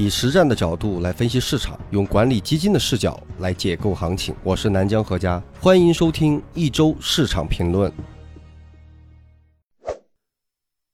[0.00, 4.34] 以实战的角度来分析市场，用管理基金的视角来解构行情。
[4.42, 7.92] 我是南江何佳，欢迎收听一周市场评论。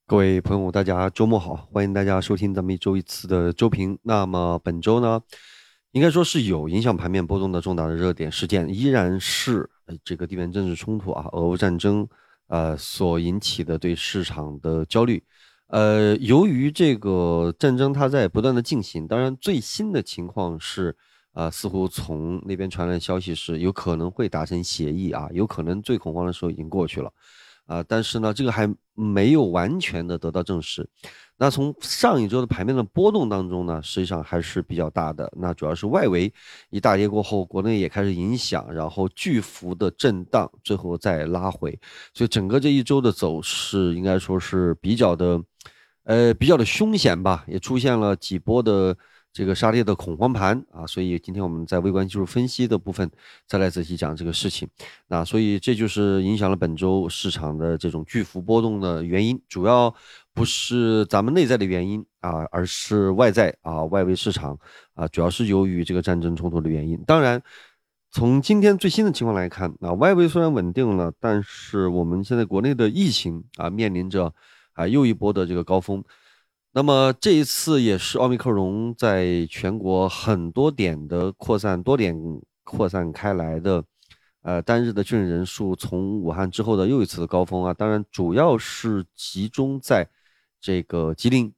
[0.09, 3.97] 各位朋友，大家周末好，欢迎大家收听咱们一周一次的周评。
[4.03, 5.21] 那么本周呢，
[5.93, 9.71] 应该说是有影响盘面波动的重大的热点事件，依然是
[10.05, 12.05] 这个地缘政治冲突啊，俄乌战争
[12.49, 15.23] 呃所引起的对市场的焦虑。
[15.69, 20.97] 呃，由于这个战争它在不断的进行，当然最新的情况是，
[21.33, 27.13] 啊，似乎从那边传来的消息是有可能会达成协议啊，有可能最恐慌的时候已经过去了，
[27.67, 30.89] 啊，但是呢，这个还没有完全的得到证实。
[31.37, 35.31] 那从上一周的盘面的波动当中呢，实际上还是比较大的。
[35.37, 36.33] 那主要是外围
[36.71, 41.77] 一大跌过后，国内也开始影响，然后巨幅的震荡，最后再拉回，
[42.15, 45.43] 所以整个这一周的走势应该说是比较的。
[46.07, 48.97] 呃，比较的凶险吧，也出现了几波的
[49.33, 53.11] 这个杀跌的恐慌盘啊，所以今天我们在微观技术分析的部分
[53.49, 54.69] 再来仔细讲这个事情。
[55.09, 59.93] 那所以这就是影响了本周市场的这种巨幅波动的原因，主要
[60.33, 64.57] 不是咱们内在的原因啊，而是外在啊，外围市场
[64.95, 67.03] 啊，主要是由于这个战争冲突的原因。
[67.05, 67.43] 当然，
[68.13, 74.33] 从今天最新的情况来看，啊，外围虽然稳定了，但是我们现在国内的疫情啊，面临着。
[74.77, 76.05] 啊，又一波的这个高峰，
[76.73, 82.15] 那么这一次也是奥密克戎在全国很多点的扩散，多点
[82.63, 83.83] 扩散开来的，
[84.43, 90.07] 呃，单日的确诊人数从武汉之后的又一次的高峰啊，当然主要是集中在
[90.61, 91.51] 这个吉林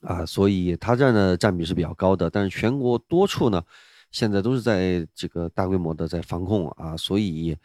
[0.00, 3.62] 啊，所以它占的占比是比较高的，但是全国多处呢，
[4.10, 7.56] 现在都是在这个大规模的在防控啊，所以。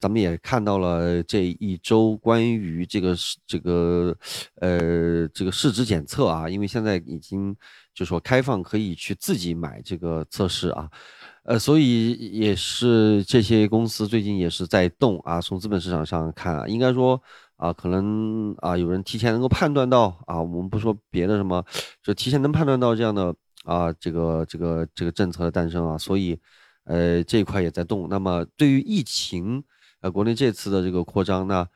[0.00, 3.14] 咱们也看到了这一周关于这个
[3.46, 4.16] 这个
[4.54, 7.54] 呃这个市值检测啊，因为现在已经
[7.92, 10.88] 就说开放可以去自己买这个测试啊，
[11.44, 15.38] 呃，所以也是这些公司最近也是在动啊。
[15.38, 17.22] 从资本市场上看啊，应该说
[17.56, 21.62] 啊，可能啊有人提前能够判断到啊，我们不说别的什么，
[22.02, 26.40] 就提前能判断到这样的啊这个这个这个政策的诞生啊，所以
[26.84, 28.08] 呃这一块也在动。
[28.08, 29.62] 那么对于疫情。
[30.00, 31.66] 呃，国内这次的这个扩张，那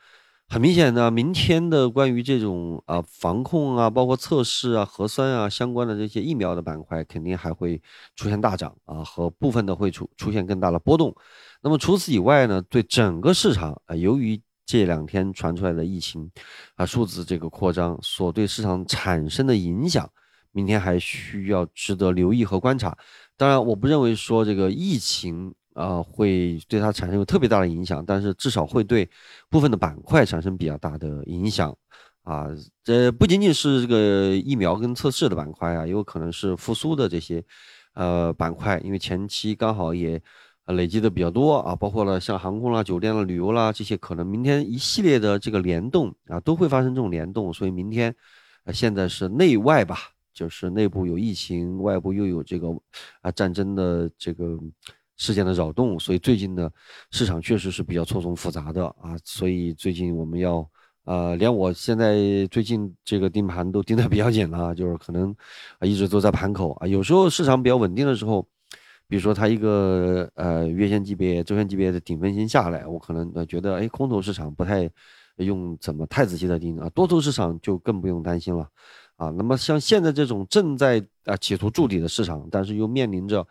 [0.49, 7.81] 很明显呢，明天的关于这种啊防控啊，包括测试啊、核酸啊相关的这些疫苗的板块，肯定还会
[8.17, 11.15] 出现大涨啊，和部分的会出出现更大的波动。
[11.63, 16.31] 那么除此以外呢，对整个市场啊，由于这两天传出来的疫情
[16.77, 20.09] 啊数字这个扩张所对市场产生的影响，
[20.53, 22.97] 明天还需要值得留意和观察。
[23.37, 25.55] 当然，我不认为说这个疫情。
[25.75, 29.09] 啊，会对它产生特别大的影响，但是至少会对
[29.51, 31.77] 部分的板块产生比较大的影响
[32.23, 32.47] 啊。
[32.85, 37.45] 这不仅仅是这个疫苗跟测试的板块啊，也有可能是复苏的这些
[37.95, 40.23] 呃板块，因为前期刚好也
[40.67, 48.15] 累积的比较多啊，包括了像航空啦、酒店啦、旅游啦这些，可能明天一系列的这个联动啊，都会发生这种联动，所以明天
[48.63, 49.99] 呃现在是内外吧，
[50.33, 52.69] 就是内部有疫情，外部又有这个
[53.23, 54.57] 啊战争的这个。
[55.17, 56.69] 事件的扰动，所以最近呢，
[57.11, 60.69] 市场确实是比较错综复杂的啊，所以最近我们要，
[61.05, 62.17] 呃，连我现在
[62.51, 65.31] 最近这个盯盘都盯得比较紧了，就是可能
[65.79, 68.45] 啊一直都在盘口啊，有时候市场比较稳定的时候，
[69.07, 74.91] 比如说它一个呃月线级别、周线级别的顶分型下来，我可能呃觉得哎空头市场不太
[75.37, 78.69] 用怎么太仔细的盯啊，多头市场就更不用担心了
[79.15, 79.31] 啊。
[79.31, 83.47] 那么像现在这种正在啊企图筑底的市场，但是又面临着。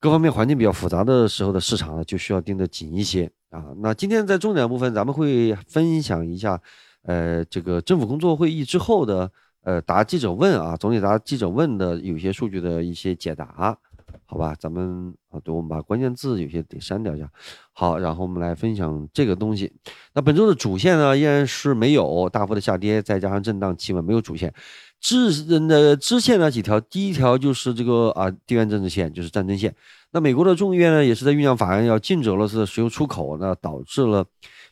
[0.00, 3.64] 各方面环境比较复杂的时候的市场呢，就需要盯得紧一些啊。
[3.78, 6.60] 那今天在重点部分，咱们会分享一下，
[7.02, 9.28] 呃，这个政府工作会议之后的，
[9.64, 13.76] 呃，答记者问啊，总体答记者问的有些数据的一些解答，
[14.24, 14.54] 好吧？
[14.56, 17.28] 咱们啊，对，我们把关键字有些得删掉一下。
[17.72, 19.72] 好，然后我们来分享这个东西。
[20.14, 24.54] 那本周的主线呢，依然是没有大幅的下跌，再加上震荡企稳，没有主线。
[25.00, 29.74] 支的支线呢几条，第一条就是这个啊地缘政治线，就是战争线。
[30.10, 34.24] 那美国的众议院呢也是在酝酿法案，要禁止俄罗斯的石油出口，那导致了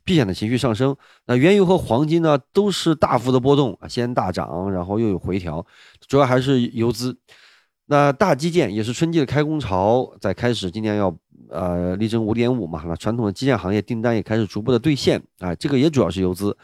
[0.04, 0.96] 避险的情绪上升。
[1.26, 5.64] 那原油和黄金呢都是大幅的波动啊，先大涨，然后又有回调，
[6.08, 7.16] 主要还是游资。
[7.88, 11.16] 那大基建也是春季的开工潮在开始，今年要
[11.50, 16.56] 呃力争五点五嘛，那传统的基建行业订单也开始逐步的兑现啊，这个也主要是游资。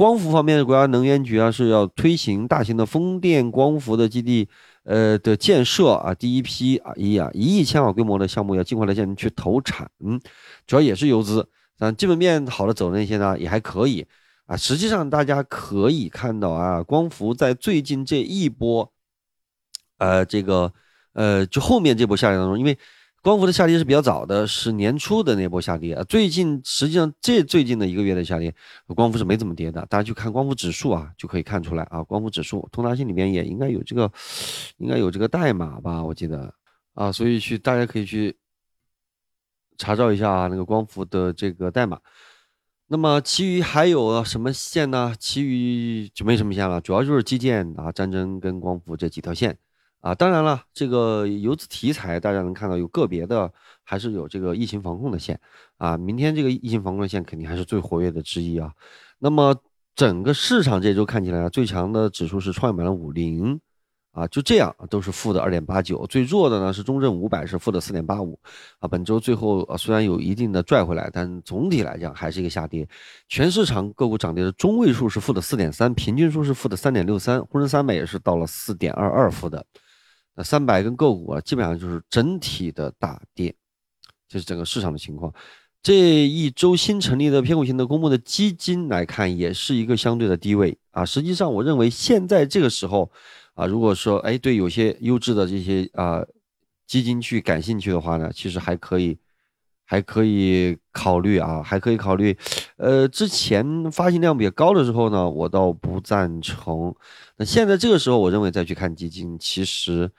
[0.00, 4.48] 光伏方面，国家能源局啊是要推行大型的风电光伏的基地，
[4.84, 10.18] 呃的建设啊，第一批啊一啊一亿千瓦规模的项目要尽快的建去投产，嗯，
[10.66, 14.06] 主要也是游资，但基本面好的走的那些呢也还可以
[14.46, 14.56] 啊。
[14.56, 18.90] 实际上大家可以看到啊，光伏在最近这一波
[19.98, 20.72] 呃，这个
[21.12, 22.78] 呃，就后面这波下跌当中，因为
[23.22, 26.02] 光伏的下跌是比较早的，是年初的那波下跌啊。
[26.04, 28.54] 最近实际上这最近的一个月的下跌，
[28.86, 29.84] 光伏是没怎么跌的。
[29.90, 32.02] 大家去看光伏指数啊，就可以看出来啊。
[32.02, 34.10] 光伏指数通达信里面也应该有这个，
[34.78, 36.02] 应该有这个代码吧？
[36.02, 36.54] 我记得
[36.94, 38.34] 啊，所以去大家可以去
[39.76, 42.00] 查找一下啊，那个光伏的这个代码。
[42.86, 45.14] 那么其余还有什么线呢？
[45.18, 49.58] 其余就没什么线了，主要就是基建啊、战争跟光伏这几条线
[50.00, 50.14] 啊。
[50.14, 53.52] 当然了，这个游资题材大家能看到有个别的，
[53.84, 55.40] 还是有这个疫情防控的线
[55.78, 55.96] 啊。
[55.96, 58.72] 明天这个疫情防控的线肯定还是最活跃的之一啊。
[59.18, 59.54] 那么
[59.94, 63.60] 整个市场这周看起来啊最强的指数是创业板的五零。
[64.12, 68.36] 啊，就这样都是负的二点八九，最弱的呢是中证五百是负的四点八五，
[68.80, 72.86] 啊，本周最后啊虽然有一定的拽回来，但总体来讲还是一个下跌。
[73.28, 79.64] 全市场个股涨跌的中位数是负的四点三，平均数是负的三点六三，沪深三百也是到了四点二二负的。
[80.42, 83.54] 三百跟个股啊基本上就是整体的大跌，
[84.28, 85.32] 这是整个市场的情况。
[85.82, 85.94] 这
[86.26, 91.04] 一周新成立的偏股型的公募的基金来看，也是一个相对的低位啊。
[91.04, 93.10] 实际上，我认为现在这个时候。
[93.54, 96.24] 啊，如果说哎对有些优质的这些啊
[96.86, 99.18] 基金去感兴趣的话呢，其实还可以，
[99.84, 102.34] 还可以考虑啊，还可以考虑。
[102.76, 106.94] 呃，之前发行量比较高的时候呢，我倒不赞成。
[107.36, 110.10] 那现在这个时候，我认为再去看基金，其实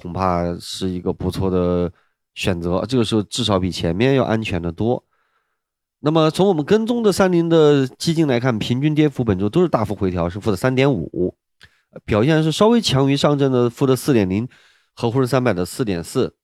[0.00, 1.92] 恐怕是一个不错的
[2.34, 2.84] 选择。
[2.88, 5.04] 这个时候至少比前面要安全的多。
[6.00, 11.34] 那么从我们跟踪的三零的基金来看，平均跌幅本周都是大幅回调，是负的三点五。
[12.04, 14.46] 表现是稍微强于上证的负的四点零
[14.94, 16.34] 和沪深三百的四点四，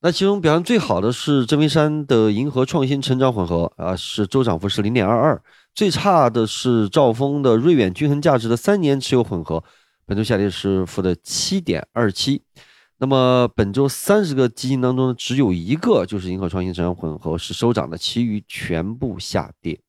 [0.00, 5.42] 那其中表现最好的是真维山的银河创新成长混合啊，是周涨幅是零点二二，
[5.74, 9.62] 最差的是兆丰的瑞远均衡价值的三年持有混合，
[10.06, 12.42] 本周下跌是负的七点二七。
[13.02, 19.80] 那么本周三十个基金当中只有一个就是银河创新成长混合是收涨的，其余全部下跌。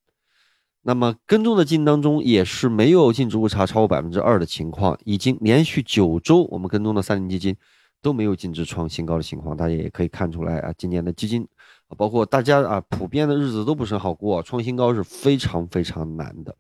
[0.84, 7.54] 那么跟踪的基金当中也是没有净值误差超过百分之二的情况，已经连续九周我们跟踪的三零基金
[8.02, 11.46] 都没有净值创新高的情况，大家也可以看出来啊，今年的基金
[11.90, 16.56] 啊，包括大家啊，普遍的日子都不是很好过，创新高是非常非常难的。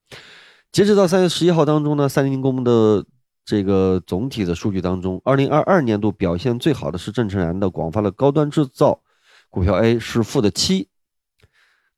[0.69, 3.05] 截止到三月十一号当中呢，三零公募的
[3.43, 9.01] 这个总体的数据当中，二零二二年度表现最好的是郑成然的广发的高端制造
[9.49, 10.87] 股票 A 是负的七。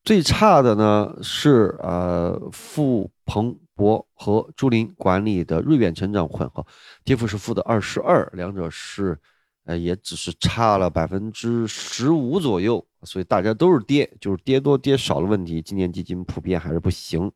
[0.02, 6.66] 最差的呢是呃富鹏博和朱林管理的瑞远成长混合，
[7.04, 9.18] 跌幅是负的二十二，两者是
[9.64, 15.62] 呃也只是差了百分之十五左右，所以大家都是跌，就是跌多跌少的问题。
[15.62, 17.32] 今年基金普遍还是不行，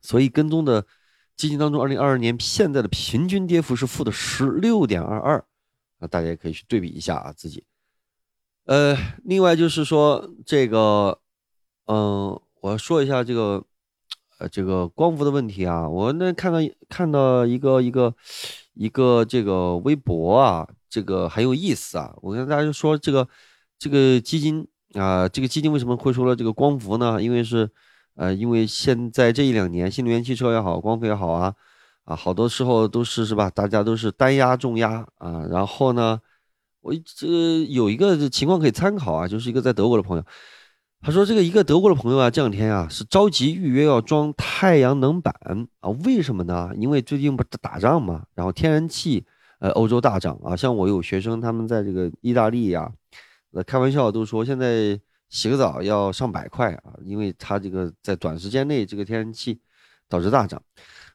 [0.00, 0.86] 所以跟踪的
[1.36, 5.44] 基金当中，二零二二年现在的平均跌幅是负的十六点二二，
[5.98, 7.64] 啊，大家也可以去对比一下啊自己。
[8.64, 11.20] 呃，另外就是说这个。
[11.86, 13.62] 嗯，我说一下这个，
[14.38, 15.86] 呃，这个光伏的问题啊。
[15.86, 16.58] 我那看到
[16.88, 18.14] 看到一个一个
[18.72, 22.14] 一个这个微博啊，这个很有意思啊。
[22.22, 23.28] 我跟大家说这个
[23.78, 27.22] 这个基金啊，这个基金为什么会说了这个光伏呢？
[27.22, 27.70] 因为是
[28.16, 31.54] 呃，因为现在这一两年新能源汽车也好，光伏也好啊，
[32.04, 33.50] 啊，好多时候都是是吧？
[33.50, 35.44] 大家都是单压重压啊。
[35.50, 36.20] 然后呢，
[36.80, 40.24] 我这有一个情况可以参考啊，就是一个在德国的朋友。
[41.06, 45.34] 他说：“这个一个德国的朋友啊，这两天啊是着急预约要装太阳能板
[45.80, 46.70] 啊，为什么呢？
[46.78, 49.22] 因为最近不是打仗嘛，然后天然气
[49.58, 50.56] 呃欧洲大涨啊。
[50.56, 52.90] 像我有学生他们在这个意大利呀，
[53.52, 54.98] 呃开玩笑都说现在
[55.34, 59.58] 洗个澡要上百块啊，因为他这个在短时间内这个天然气
[60.08, 60.62] 导致大涨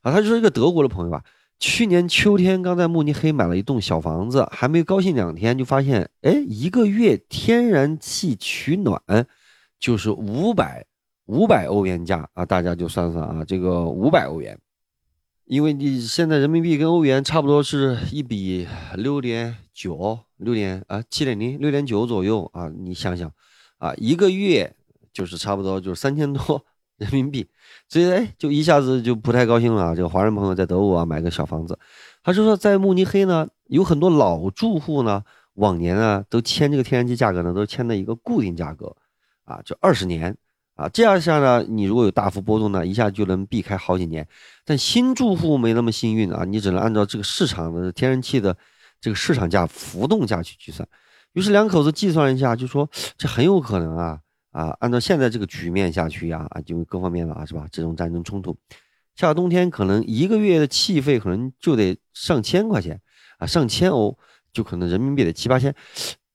[0.02, 0.12] 啊。
[0.12, 1.24] 他就是一个德国的朋友吧，
[1.58, 9.02] 去年秋天刚在慕尼黑买了一栋小房子，还没高兴两天就发现，哎，一个月天然气取暖。”
[9.80, 10.86] 就是五百
[11.28, 14.60] 五百欧元价啊，大家就算算啊，这个五百欧元，
[15.46, 23.32] 因为你现在人民币跟欧元差不多是一比六点九，六点啊七点零六点九左右啊，你想想
[23.80, 24.76] 啊，一个月
[25.12, 26.64] 就是差不多就是三千多
[26.98, 27.48] 人民币，
[27.88, 29.96] 所以哎，就一下子就不太高兴了。
[29.96, 31.80] 这个华人朋友在德国啊买个小房子，
[32.22, 35.24] 他就说在慕尼黑呢，有很多老住户呢，
[35.56, 38.96] 往年呢都签这个天然气价格呢都签的一个固定价格。
[39.46, 40.38] 啊，就二十年
[40.76, 44.28] 啊，这样下呢，你如果有大幅波动呢，一下就能避开好几年。
[44.64, 48.56] 但新住户没那么幸运啊，你只能按照这个市场的天然气的
[49.02, 50.88] 这个市场价浮动价去计算。
[51.34, 54.20] 于是两口子计算了一下，就说这很有可能啊
[54.52, 57.68] 啊，按照现在这个局面下去呀啊，就各方面的啊是吧？
[57.72, 58.58] 这种战争冲突，
[59.16, 63.00] 下冬天可能一个月的气费可能就得上千块钱
[63.38, 64.18] 啊，上千欧
[64.52, 65.74] 就可能人民币得七八千。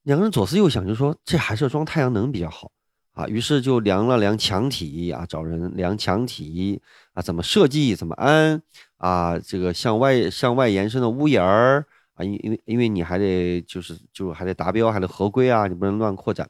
[0.04, 2.70] 两个人左思右想，就说这还是要装太阳能比较好
[3.14, 3.26] 啊。
[3.26, 6.80] 于是就量了量墙体啊，找人量墙体
[7.14, 8.62] 啊，怎么设计，怎么安
[8.98, 16.48] 啊，这个向外向外延伸的屋檐儿啊，因因为因为你还得就是就还得达标，还得合规啊，你不能乱扩展。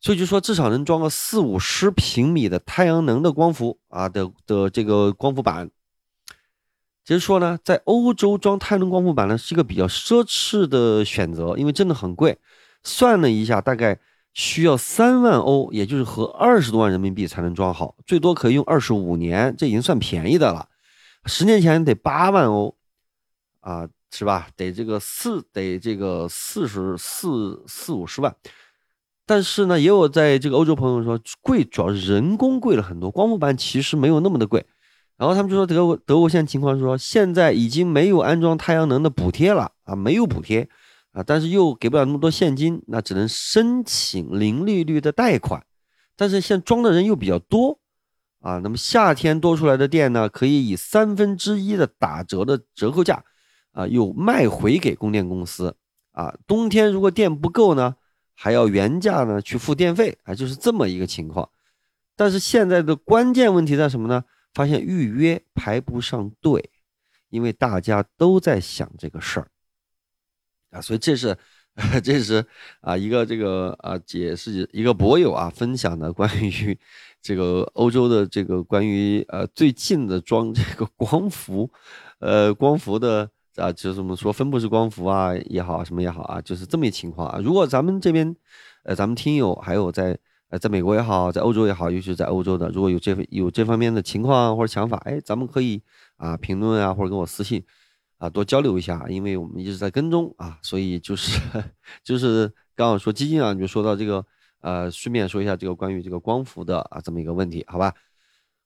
[0.00, 5.70] 所以就说至少能装个四五十平米的太阳能的光伏啊的的这个光伏板。
[7.04, 12.38] 其实说呢，在欧洲装太阳能光伏板呢是一个比较奢侈的选择，因为真的很贵。
[12.82, 13.98] 算了一下，大概
[14.34, 20.68] 需要三万欧，也就是合二十多万人民币才能装好，最多可以用二十五年，这已经算便宜的了。
[21.24, 22.76] 十年前得八万欧，
[23.60, 24.48] 啊，是吧？
[24.56, 28.34] 得这个四得这个四十四四五十万。
[29.26, 33.10] 但是呢，也有在这个欧洲朋友说贵，主要是人工贵了很多。
[33.10, 34.64] 光伏板其实没有那么的贵。
[35.18, 40.66] 然后他们就说德国德国现在情况是说，现在已经没有安装太阳能的补贴了啊，没有补贴
[41.12, 45.62] 啊，但是又给不了那么多现金，那只能申请零利率的贷款。
[46.16, 47.78] 但是现在装的人又比较多
[48.40, 53.24] 啊，那么夏天多出来的电呢，可以以三分之一的打折的折扣价
[53.76, 55.76] 啊，又卖回给供电公司
[56.12, 56.34] 啊。
[56.46, 57.96] 冬天如果电不够呢？
[58.38, 61.48] 还要原价呢去付电费啊，就是这么一个情况。
[62.14, 64.24] 但是现在的关键问题在什么呢？
[64.52, 66.70] 发现预约排不上队，
[67.28, 69.48] 因为大家都在想这个事儿
[70.70, 70.80] 啊。
[70.80, 71.36] 所以这是，
[72.04, 72.44] 这是
[72.80, 76.78] 啊一个这个啊解释一个博友啊分享的关于
[77.22, 81.70] 这个欧洲的这个关于呃最近的装这个光伏，
[82.18, 83.30] 呃光伏的。
[83.56, 87.38] 啊，就是我们说分布式光伏啊也好，什么也好啊，就是这么一情况啊。
[87.42, 88.34] 如果咱们这边，
[88.84, 95.82] 呃，咱们听友还有在呃，在美国也好，在欧洲也好，尤其是在欧洲的，如果有这有这方面的情况或者想法，哎，咱们可以
[96.16, 97.64] 啊评论啊，或者跟我私信
[98.18, 101.40] 啊，多交流一下，因为我们一直在跟踪啊，所以就是
[102.04, 104.24] 就是刚好说基金啊，就说到这个
[104.60, 107.92] 呃，顺便说一下这个关于这个光伏的啊这么一个问题，好吧？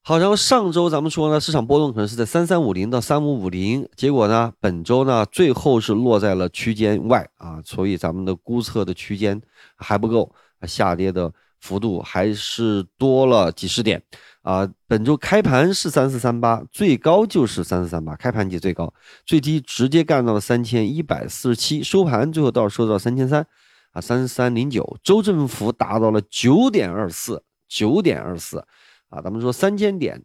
[0.02, 9.38] 好，然后上周咱们说呢，市场波动可能是在三三五零到三五五零，结果呢，本周呢，最后是落在了区间外啊，所以咱们的估测的区间
[9.76, 10.35] 还不够，
[10.66, 11.30] 下跌的
[11.61, 14.02] 幅度还是多了几十点
[14.40, 14.66] 啊。
[14.88, 18.92] 本周开盘是三四三八，最高就是三四三八，开盘即最高，
[19.26, 23.47] 最低直接干到了三千一百四十七，收盘最后倒是收到三千三
[23.92, 28.64] 啊，三三零九，周振幅达到了九点二四，九点二四。
[29.11, 30.21] 啊，咱们说三千点，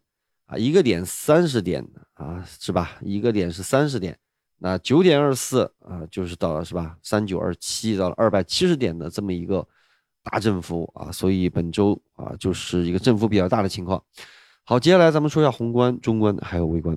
[0.46, 2.96] 啊，一个点三十点啊，是吧？
[3.02, 4.16] 一个点是三十点，
[4.58, 6.96] 那九点二四啊，就是到了是吧？
[7.02, 9.66] 三九二七到了二百七十点的这么一个
[10.22, 14.02] 大振幅啊，所以本周啊，就是一个振幅比较大的情况。
[14.64, 16.96] 好，接下来咱们说一下宏观、中观还有微观。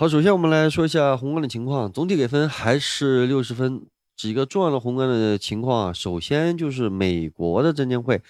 [0.00, 3.82] 好，首先我们来说一下宏观的情况，总体给分还是六十分。
[4.16, 8.22] 几个重要的宏观的情况啊，首先就是美国的证监会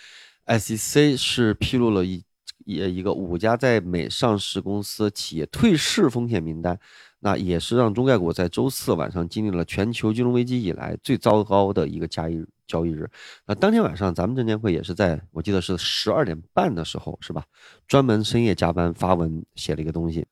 [0.47, 2.25] SEC 是披露了一
[2.65, 6.77] 一一个五家在美上市公司企业退市风险名单，
[7.21, 13.09] 那也是让中概股在周四晚上经历了全球金融危机以来最糟糕的一个交易交易日。
[13.47, 17.45] 那当天晚上咱们证监会也是在我记得是十二点半的时候，是吧？
[17.87, 20.27] 专门深夜加班发文写了一个东西。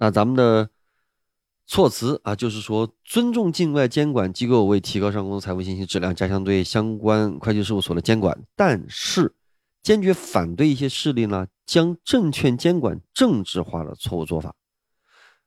[0.00, 0.70] 那咱们的
[1.66, 9.34] 措辞啊，就是说尊重境外监管机构为提高上公司财务信息质量，加强对相关会计事务所的监管，但是
[9.82, 14.54] 坚决反对一些势力呢将证券监管政治化的错误做法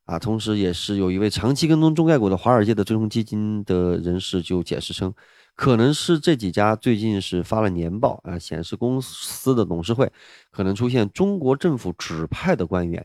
[0.06, 0.20] 啊。
[0.20, 5.12] 同时，也是有一位长期跟踪中概股的华尔街的追踪基金的人士就解释称，
[5.56, 10.12] 可能是这几家最近是发了年报啊，显示公司的董事会
[10.52, 13.04] 可能出现中国政府指派的官员。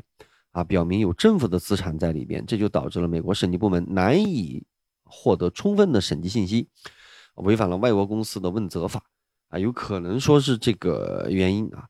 [0.52, 4.64] 啊，表明有政府的资产在里边，这就导致了美国审计部门难以
[5.04, 6.68] 获得充分的审计信息，
[7.34, 9.02] 违反了外国公司的问责法
[9.48, 11.86] 啊，有可能说是这个原因啊。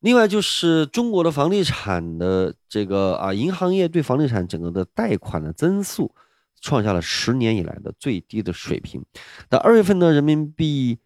[0.00, 6.14] 另外就是中国的房地产的这个啊，银行业对房地产整个的贷款的增速
[6.60, 9.02] 创下了十年以来的最低的水平。
[9.48, 10.98] 那二月份的人民币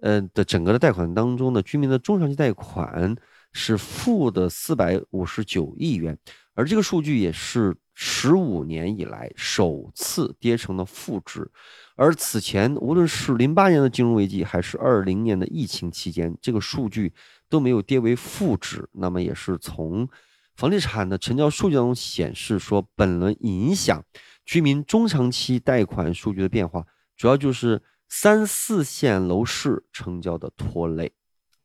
[0.00, 3.16] 呃的整个的贷款当中呢，居民的中长期贷款
[3.52, 6.18] 是负的四百五十九亿元。
[6.54, 11.50] 而这个数据也是十五年以来首次跌成了负值，
[11.96, 17.14] 而此前无论是零八年的金融危机，还是二零年的疫情期间，这个数据
[17.48, 18.88] 都没有跌为负值。
[18.92, 20.08] 那么也是从
[20.56, 24.04] 房地产的成交数据当中显示说，本轮影响
[24.44, 26.84] 居民中长期贷款数据的变化，
[27.16, 31.12] 主要就是三四线楼市成交的拖累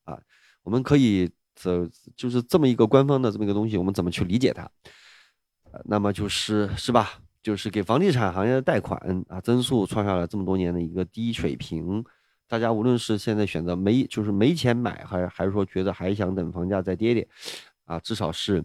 [0.06, 0.20] 啊。
[0.64, 4.70] 我们可以这就是这么一个官方的这么一个东西，我们怎么去理解它？
[5.86, 7.20] 那么就是是吧？
[7.42, 12.04] 就是给房地产行业的贷款啊增速创下了这么多年的一个低水平。
[12.48, 17.28] 大家无论是现在选择没就是没钱买，还是还是说觉得还想等房价再跌跌，
[17.86, 18.64] 啊，至少是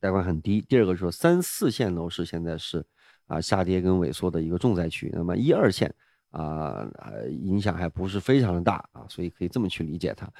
[0.00, 0.60] 贷款很低。
[0.62, 2.84] 第二个说三四线楼市现在是
[3.26, 5.94] 啊下跌跟萎缩的一个重灾区，那么一二线
[6.30, 6.88] 啊
[7.30, 10.30] 影响还不是非常的大啊，所以可以这么去理解它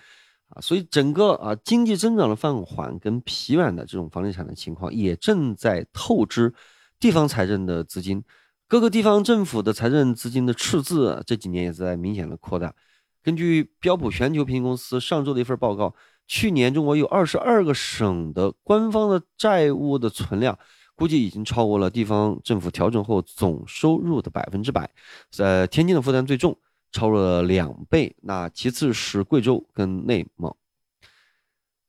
[0.48, 0.60] 啊。
[0.60, 6.52] 所以整个啊经济增长的放缓跟疲软的这种房地产的情况，也正在透支
[7.00, 8.22] 地方财政的资金。
[8.66, 12.74] 各个地方政府的财政资金的赤字这几年也在明显的扩大。
[13.22, 15.94] 根据标普全球平均公司上周的一份报告，
[16.26, 20.58] 去年中国有二十二个省的官方的债务的存量，
[20.94, 24.90] 估计已经超过了地方政府调整后总收入的百分之百。
[25.30, 26.56] 在天津的负担最重，
[26.90, 28.14] 超了两倍。
[28.22, 30.54] 那其次是贵州跟内蒙。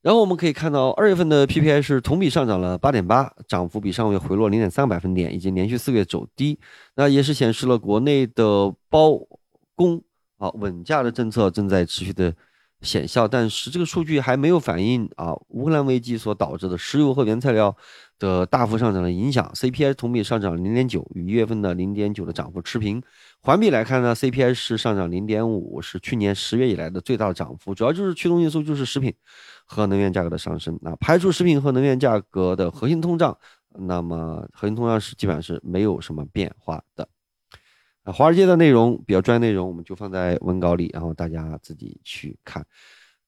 [0.01, 6.57] 然后我们可以看到，二月份的 PPI 是同比上涨了八点八，涨幅比上月回落零点三个百分点，已经连续四个月走低。
[6.95, 9.19] 那也是显示了国内的包
[9.75, 10.01] 工
[10.37, 12.33] 啊稳价的政策正在持续的
[12.81, 13.27] 显效。
[13.27, 17.75] 但是这个数据还没有反映啊乌克兰危机所导致的石油和原材料
[18.17, 19.51] 的大幅上涨的影响。
[19.53, 23.01] CPI 同比上涨零点九，与一月份的零点九的涨幅持平。
[23.41, 29.13] 环比来看呢，CPI 是上涨零点五，是去年十月以来的最大的涨幅，主要就是驱动因素就是食品
[29.65, 30.77] 和能源价格的上升。
[30.81, 33.37] 那排除食品和能源价格的核心通胀，
[33.77, 37.07] 那么核心通胀是基本上是没有什么变化的。
[38.03, 42.65] 啊，华尔街的内容比较专业内容，我们就放在文稿里，然后大家自己去看。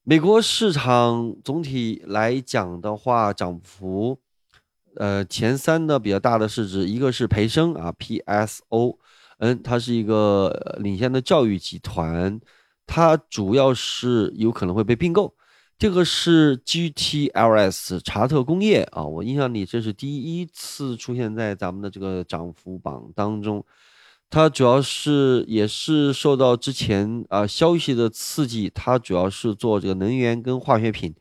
[0.04, 4.20] 美国市场总体来讲的话，涨幅，
[4.96, 8.98] 呃，前三的比较大的市值，一个是培生啊，PSO。
[9.38, 12.40] 嗯，它是一个领先的教育集团，
[12.86, 15.36] 它主要是有可能会被并购。
[15.78, 23.66] 这个是 GTLS 查特工业啊，我印象里这是第一次出现在咱们的这个涨幅榜当中。
[24.32, 31.14] 它主要是也是受到之前啊消息的刺激，它主要是做这个能源跟化学品，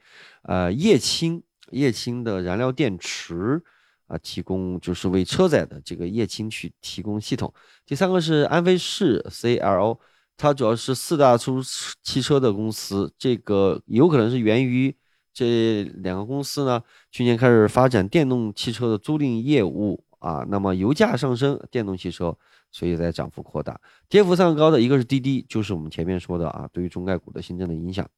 [0.44, 1.42] 呃，液氢
[1.72, 3.62] 液氢的燃料电池。
[4.10, 7.54] 啊，提供就是为车载的这个液氢去提供系统。
[7.86, 10.00] 第三个是安飞士 CLO，
[10.36, 11.68] 它主要是四大出租
[12.02, 14.92] 汽车的公司，这个有可能是源于
[15.32, 20.44] 这两个公司呢，去年开始发展电动汽车的租赁业务啊。
[20.48, 22.36] 那么油价上升，电动汽车
[22.70, 28.08] 所以在涨幅扩大，跌幅上高的一个是滴滴，就是我们前面说的啊，对于中概股的新增的影响，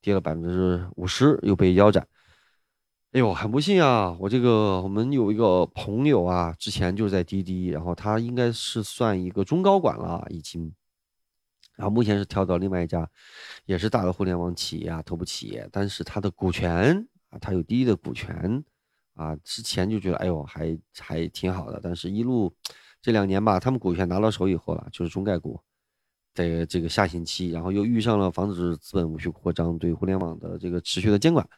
[0.00, 2.06] 跌了百分之五十，又被腰斩。
[3.12, 4.14] 哎呦，很不幸啊！
[4.20, 10.70] 我这个我们有一个朋友啊，之前就是在滴滴，然后他应该是算一个中高管了，已经，
[11.76, 13.08] 然后目前是跳到另外一家，
[13.64, 18.62] 也是大的互联网企业啊，头部企业，但是他的股权啊，他有滴滴的股权
[19.14, 22.54] 啊，之前就觉得哎呦还还挺好的，但是一路
[23.06, 25.60] 这两年吧，他们股权拿到手以后了，就是中概股
[26.34, 31.48] 的这个下行期，然后又遇上了防止资本无序扩张对互联网的这个持续的监管。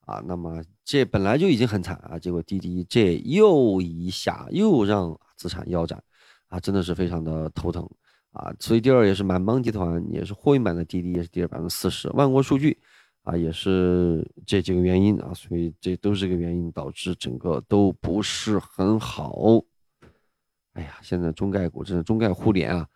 [0.00, 6.02] 啊，那么这本来就已经很惨啊，结果滴滴这又一下又让资产腰斩，
[6.48, 7.88] 啊，真的是非常的头疼
[8.32, 8.52] 啊。
[8.58, 12.10] 所以第二也是满帮集团，也是货运版的滴滴也是跌了百分之四十。
[12.10, 12.76] 万国数据
[13.22, 19.62] 啊，也是这几个原因啊，所以这都是个原因导致整个都不是很好。
[20.78, 22.86] 哎呀，现在中概股真是中概互联啊，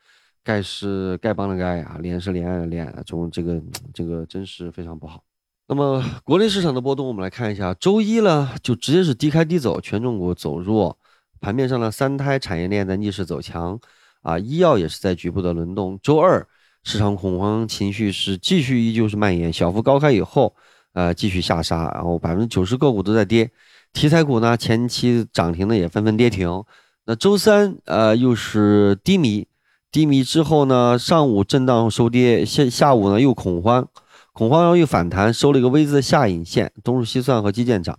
[0.45, 3.61] 该是丐帮的丐啊，连是连连中这个
[3.93, 5.25] 这个真是非常不好。
[5.67, 7.75] 那么国内市场的波动，我们来看一下。
[7.75, 10.97] 周一呢，就直接是低开低走，权重股走弱。
[11.41, 13.77] 盘面上呢，三胎产业链在逆势走强，
[14.21, 15.99] 啊，医药也是在局部的轮动。
[16.01, 16.47] 周二
[16.85, 20.55] 市场恐慌情绪是继续依旧是蔓延，小幅高开以后，
[20.93, 23.51] 呃，继续下杀，然后百分之九十个股都在跌。
[23.93, 26.63] 题材股呢，前期涨停的也纷纷跌停。
[27.05, 29.49] 那周三呃又是低迷，
[29.91, 33.89] 低迷之后呢，上午震荡收跌，下下午呢又恐慌。
[34.33, 36.73] 恐慌然后又反弹，收了一个 V 字的下影线。
[36.83, 37.99] 东数西算和基建涨。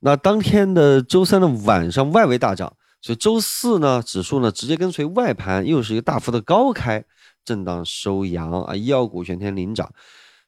[0.00, 7.02] 那当天的周三的晚上，外围大涨，所以周四呢，指数呢直接跟随外盘，又是一个大幅的高开，
[7.44, 8.74] 震荡收阳啊。
[8.74, 9.88] 医药股全天领涨，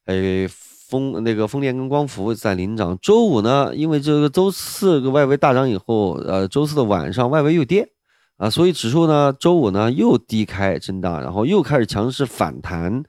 [0.04, 0.46] 哎，
[0.88, 2.98] 风那个风电跟光伏在领涨。
[3.00, 7.88] 周五呢，因为这个周四个外围大涨以后，呃，周四的晚上外围又跌
[8.36, 13.02] 啊，所以指数呢周五呢又低开震荡，然后又开始强势反弹。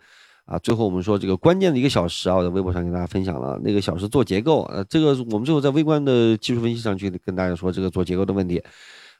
[0.45, 8.61] 啊，最后我们说这个关键的一个小时啊，我在微博上跟大家分享了那个小时做结构，呃，这个我们最后在微观的技术分析上去跟大家说这个做结构的问题，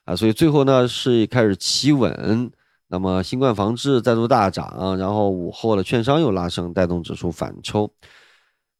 [0.04, 2.48] 啊，所以最后呢是开始企稳，
[2.86, 7.90] 那么新冠防治再度大涨，然后午后的券商又拉升，带动指数反抽，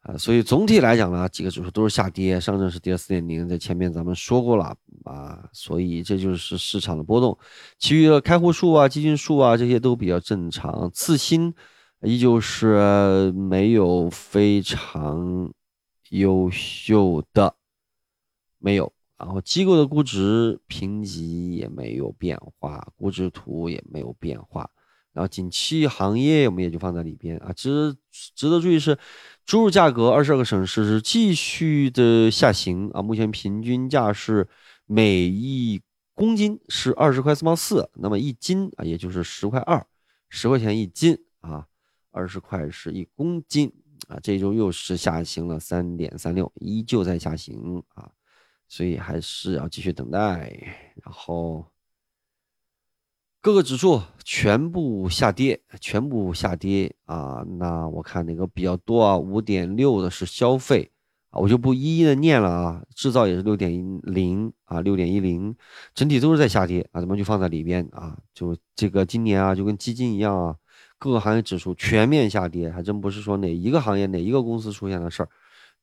[0.07, 7.37] 啊，所以总体来讲呢，几个指数都是下跌，上证是跌了四点零，在前面咱们说过了啊，所以这就是市场的波动。
[7.77, 11.53] 其余的开户数啊、基金数啊这些都比较正常，次新
[12.03, 15.53] 依旧是没有非常
[16.11, 17.57] 优秀的，
[18.59, 18.93] 没有。
[19.19, 24.71] 然后机构的估值评级也没有变化，估值图也没有变化。
[25.15, 27.51] 然后景气行业我们也就放在里边啊。
[27.55, 28.99] 值值得注意是，
[29.47, 33.01] 猪肉价格二十二个省市是继续的下行啊。
[33.01, 34.49] 目前平均价是
[34.87, 35.81] 每一
[36.15, 39.87] 公斤是二十块四毛四，那么一斤啊也就是十块二，
[40.29, 41.65] 十块钱一斤啊，
[42.11, 43.73] 二十块是一公斤
[44.09, 44.19] 啊。
[44.21, 48.11] 这周又是下行了三点三六，依旧在下行啊。
[48.69, 50.51] 所以还是要继续等待，
[51.05, 51.65] 然后
[53.47, 57.45] 各个指数全部下跌，全部下跌啊！
[57.61, 59.17] 那我看哪个比较多啊？
[59.17, 60.91] 五点六的是消费
[61.31, 62.83] 啊，我就不一一的念了啊。
[62.97, 65.55] 制造也是六点零啊，六点一零，
[65.95, 68.19] 整体都是在下跌啊，咱们就放在里边啊。
[68.35, 70.57] 就这个今年啊，就跟基金一样啊，
[70.99, 75.29] 各个行业指数全面下跌，还真不是说哪一个行业哪一个公司出现的事儿。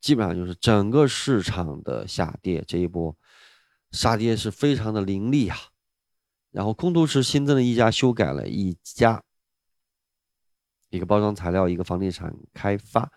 [0.02, 3.16] 基本上就是整个市场的下跌，这一波
[3.94, 5.56] 杀跌是非常的凌厉啊。
[6.54, 9.22] 然后空头是新增了一家，修改了一家，
[10.90, 13.12] 一个包装材料，一个房地产开发，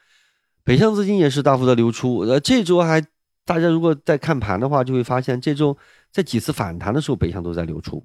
[0.65, 2.21] 北向资金也是大幅的流出。
[2.21, 3.01] 呃，这周还
[3.45, 5.77] 大家如果在看盘的话，就会发现这周
[6.11, 8.05] 在几次反弹的时候，北向都在流出，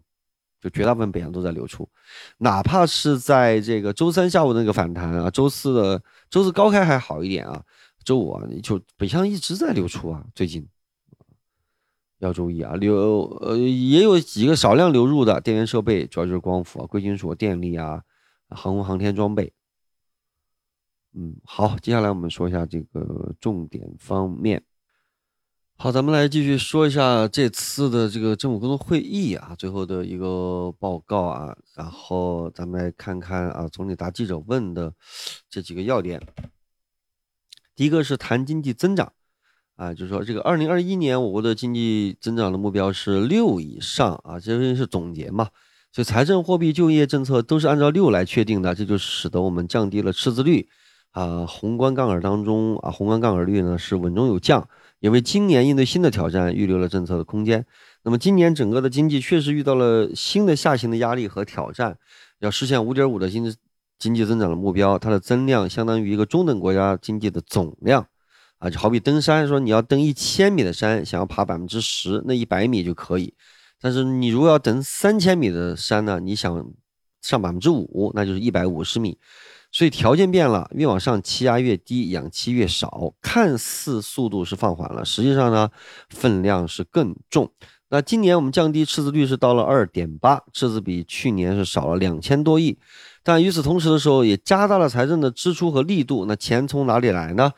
[0.60, 1.90] 就绝大部分北向都在流出，
[2.38, 7.64] 哪怕是在这个周三下午那个反弹啊，周四的周四高开还好一点啊。
[8.04, 10.68] 周五啊，就北向一直在流出啊，最近
[12.22, 12.96] 要注意啊，流
[13.42, 18.04] 呃也有几个少量流入的电源设备，主要就是光伏、啊贵金属、电力啊，
[18.50, 19.52] 航空航天装备。
[21.14, 24.64] 嗯，好，接下来我们说一下这个重点方面。
[25.78, 34.94] 好，咱们来继续说一下这次的这个政府工作会议啊，最后的一个报告啊，然后咱们来看看啊，总理答记者问的
[35.50, 36.22] 这几个要点。
[37.76, 39.12] 第一个是谈经济增长，
[39.82, 45.48] 啊，就是说这个二零二一年我国的经济增长的目标是六以上啊，这是总结嘛，
[45.92, 50.70] 所以财政、货币、就业政策都是按照六来确定的，这就使得我们降低了赤字率
[51.10, 57.66] 啊，宏观杠杆当中啊，宏观杠杆率呢是稳中有降，也为今年应对新的挑战预留了政策的空间。
[58.04, 61.98] 那么今年整个的经济确实遇到了新的下行的压力和挑战，
[62.38, 63.56] 要实现五点五的经济。
[63.98, 68.08] 经济增长的目标，它的增量相当于一个中等国家经济的总量，
[68.62, 73.34] 啊，就好比登山，说你要登一千米的山，想要爬百分之十，那一百米就可以；
[73.82, 76.64] 但是你如果要登三千米的山呢，你想
[77.24, 79.18] 上百分之五，那就是一百五十米。
[79.72, 85.72] 所以条件变了，越往上气压越低，氧气越少，看似速度是放缓了，实际上呢，
[86.10, 87.52] 分量是更重。
[87.90, 92.78] 那今年我们降低赤字率是到了二点八，赤字比去年是少了两千多亿。
[93.24, 96.26] 但与此同时的时候，也加大了财政的支出和力度。
[96.28, 97.52] 那钱从哪里来呢？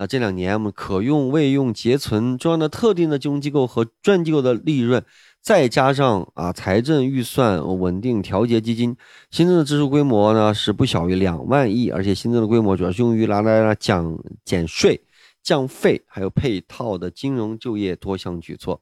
[0.00, 5.04] 那这两年我们可用未用结存，中央的特定的金融机构和专机构的利润，
[5.42, 8.96] 再加上啊财政预算稳定调节基金，
[9.30, 15.04] 新增的支出规模呢是不小于两万亿，而且新增的规模主要是用于拿来降减税、
[15.42, 18.80] 降费，还有配套的金融就业多项举措。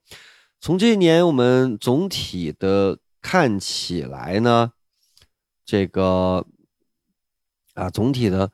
[0.61, 4.71] 从这一年我们总体的看起来呢。
[5.67, 6.47] 这个
[7.75, 8.51] 啊，总体的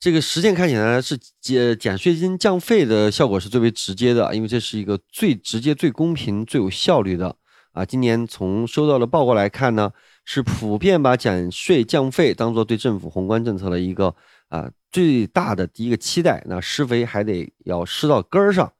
[0.00, 7.36] 这个实践看起来是减减税金降费的效果是最为直接的，因为这是一个最直接、最公平、最有效率的
[7.72, 7.84] 啊。
[7.84, 9.92] 今年从收到的报告来看呢，
[10.24, 14.14] 是普遍把减税降费当做对政府宏观政策的一个
[14.48, 16.42] 啊最大的第一个期待。
[16.48, 18.72] 那施肥还得要施到根儿上。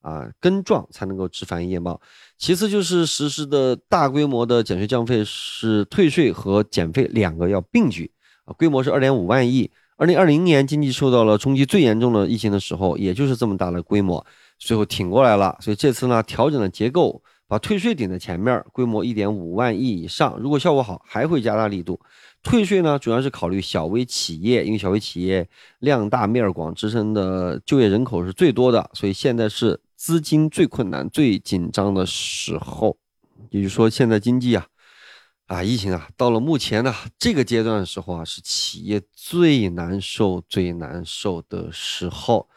[0.00, 1.98] 啊，根壮才能够枝繁叶茂。
[2.36, 8.12] 其次就是实施的大规模的减税降费，是退税和减费两个要并举
[8.44, 9.70] 啊，规模是二点五万亿。
[9.96, 14.24] 二零二零年经济受到了冲击最严重的疫情的时候，也就是这么大的规模，
[14.58, 15.56] 最后挺过来了。
[15.60, 20.36] 所以这次呢，调整了结构，把退税顶在前面，规模一点五万亿以上。
[20.38, 22.00] 如果效果好，还会加大力度。
[22.42, 29.80] 退税呢，主要是考虑小微企业，因为小微企业量大面广，支撑的就业人口是最多的，所以现在是。
[29.96, 32.94] 资金最困难、最紧张的时候，
[33.48, 34.66] 也就是说，现在经济啊，
[35.46, 42.48] 啊，疫情啊，到了目前呢这个阶段的时候啊，是企业最难受、最难受的时候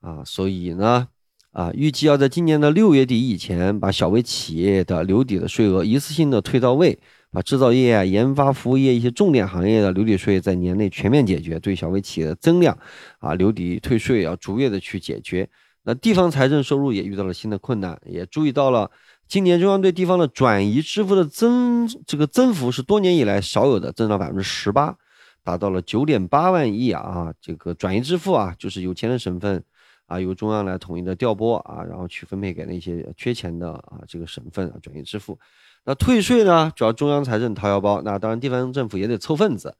[0.00, 1.08] 啊，所以呢，
[1.52, 6.98] 啊，预计要在今年的六月底以前，把小微企业的留抵的税额一次性的退到位。
[7.32, 12.78] 把制造业啊、研发服务业一些重点行业的留抵税在年内全面解决，对小微企业的增量
[13.18, 15.46] 啊留抵退税要逐月的去解决。
[15.82, 18.90] 那地方财政收入也遇到了新的困难，也注意到了
[19.28, 24.96] 今年中央对地方的转移支付的增这个增幅是多年以来少有的，增长百分之十八，
[25.42, 27.34] 达到了九点八万亿啊！
[27.40, 29.62] 这个转移支付啊，就是有钱的省份
[30.06, 35.36] 啊，由中央来统一的调拨啊，然后去分配给那些缺钱的啊这个省份啊转移支付。
[35.84, 39.74] 那退税呢，主要中央财政掏腰包，那当然地方政府也得凑份子。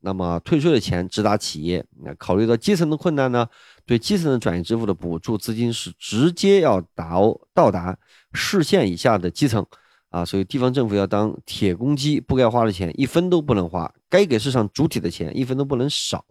[0.00, 3.48] 那么退税的钱直达企业，那考虑到基层的困难呢，
[3.84, 7.14] 对基层的转移支付的补助资金是直接要达
[7.52, 7.98] 到达
[8.32, 9.64] 市县以下的基层
[10.10, 16.24] 啊，所以地方政府要当铁公鸡，不该花的钱一分都不能花，该给市场主体的钱一分都不能少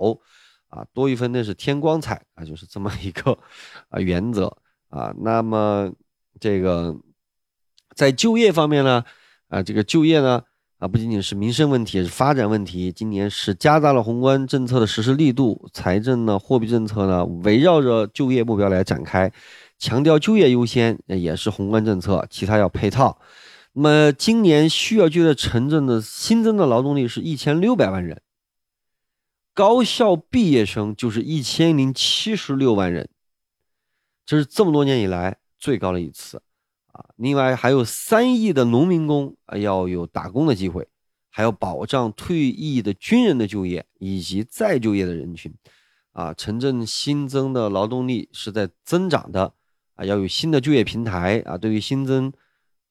[0.69, 3.37] 啊，多一分那是添光彩啊，就是这么一个
[3.89, 4.57] 啊原则
[4.89, 5.13] 啊。
[5.19, 5.91] 那么
[6.39, 6.95] 这个
[7.95, 9.03] 在就业方面呢，
[9.49, 10.43] 啊这个就业呢。
[10.79, 12.91] 啊，不仅仅是民生问题，也是发展问题。
[12.91, 19.33] 今年是加大了宏观政策的实施力度，财政呢、货币政策呢，围绕着就业目标来展开，
[19.77, 23.19] 强调就业优先，也是宏观政策，其他要配套。
[23.73, 28.21] 那么今年需要就业城镇的新增的劳动力是一千六百万人，
[29.53, 33.07] 高校毕业生就是一千零七十六万人，
[34.25, 36.41] 这是这么多年以来最高的一次
[36.91, 37.05] 啊。
[37.17, 40.87] 另外还有三亿的农民工啊，要有打工的机会，
[41.29, 45.53] 还要保障退役的军人的就业以及再就业的人群，
[46.13, 49.53] 啊，城镇新增的劳动力是在增长的，
[49.97, 52.31] 啊，要有新的就业平台啊，对于新增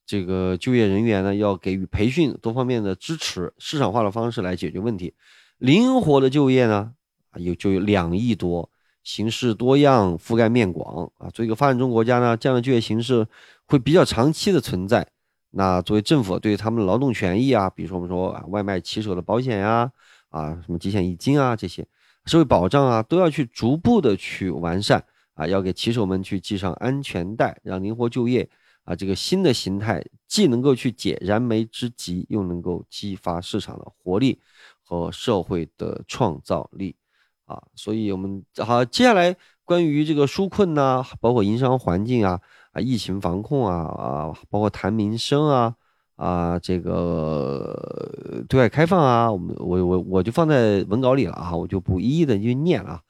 [0.05, 5.15] 这个就业人员呢，要给予培训多方面的支持，市场化的方式来解决问题，
[5.57, 6.93] 灵活的就业呢，
[7.31, 8.69] 啊，有就有两亿多。
[9.03, 11.31] 形式多样，覆盖面广啊。
[11.31, 13.25] 作为一个发展中国家呢，这样的就业形式
[13.67, 15.07] 会比较长期的存在。
[15.51, 19.89] 那作为政府对他们的劳动权益啊，比如说我们说啊，外卖骑手的保险呀，
[20.31, 21.87] 啊，什么几险一金啊，这些
[22.25, 25.05] 社会保障啊，都要去逐步的去完善
[25.37, 28.49] 啊，要给骑手们去系上安全带，让灵活就业
[28.83, 34.41] 啊，这个新的形态既能够去解燃眉之急，又能够激发市场的活力
[34.83, 36.97] 和社会的创造力。
[37.45, 42.41] 啊，所以我们好，接下来关于这个纾困呐，包括营商环境啊，
[42.73, 45.73] 啊，疫情防控啊，啊，包括谈民生啊，
[46.17, 53.01] 啊，这个对外开放啊，我们我我我就放在文稿里了啊，我就不一一的去念了。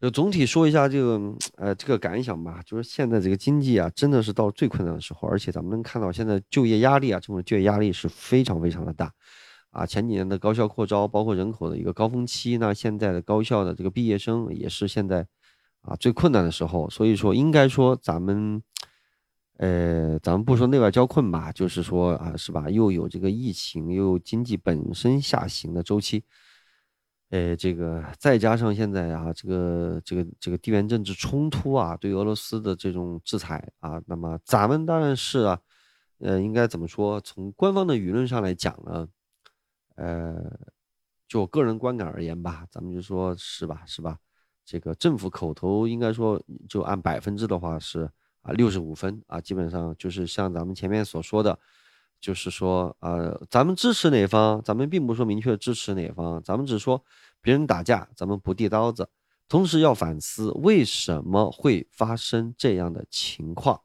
[0.00, 1.20] 就总体说一下这个
[1.56, 9.12] 呃这个感想吧，就是现在这个经济啊，真的是到最困难的时候，而且咱们能看到现在就业压力啊，这种就业压力是非常非常的大。
[9.72, 15.24] 啊，前几年的高校扩招，包括人口的一个高峰期，那现在的高校的这个毕业生也是现在
[15.82, 16.90] 啊最困难的时候。
[16.90, 18.60] 所以说，应该说咱们，
[19.58, 22.68] 呃，咱们不说内外交困吧，就是说啊，是吧？
[22.68, 26.24] 又有这个疫情，又有经济本身下行的周期，
[27.30, 35.60] 呃，这个再加上现在啊，这个这个这个地缘政治冲突啊，对俄罗斯的这种制裁啊，那么咱们当然是啊，
[36.18, 37.20] 呃，应该怎么说？
[37.20, 39.08] 从官方的舆论上来讲呢？
[39.94, 40.58] 呃，
[41.28, 44.18] 就我个人观感而言吧，咱们就说是吧，是吧？
[44.64, 48.10] 这个政府口头应该说，就按百分制的话是
[48.42, 51.58] 啊，六十五分啊，基本上就是像咱们前面所说的，
[52.20, 53.16] 就是说啊，
[53.48, 57.02] 咱们支持哪方，咱们并不说明确支持哪方，咱们只说
[57.40, 59.08] 别人打架，咱们不递刀子，
[59.48, 63.80] 同时要反思为什么会发生这样的情况。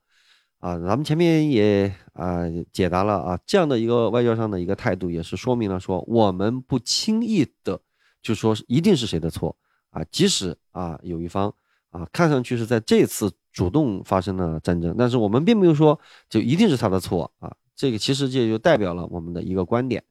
[0.59, 7.79] 啊，咱们前面也啊解答了啊，这样的一个外交上的一个态度，也是说明了说我们不轻易的
[8.21, 9.55] 就说一定是谁的错
[9.91, 11.53] 啊，即使啊有一方
[11.91, 20.03] 啊看上去是在这次主动发生了战争，但是我们并没有说就一定是他的错啊，这个其实这就代表了我们的一个观点，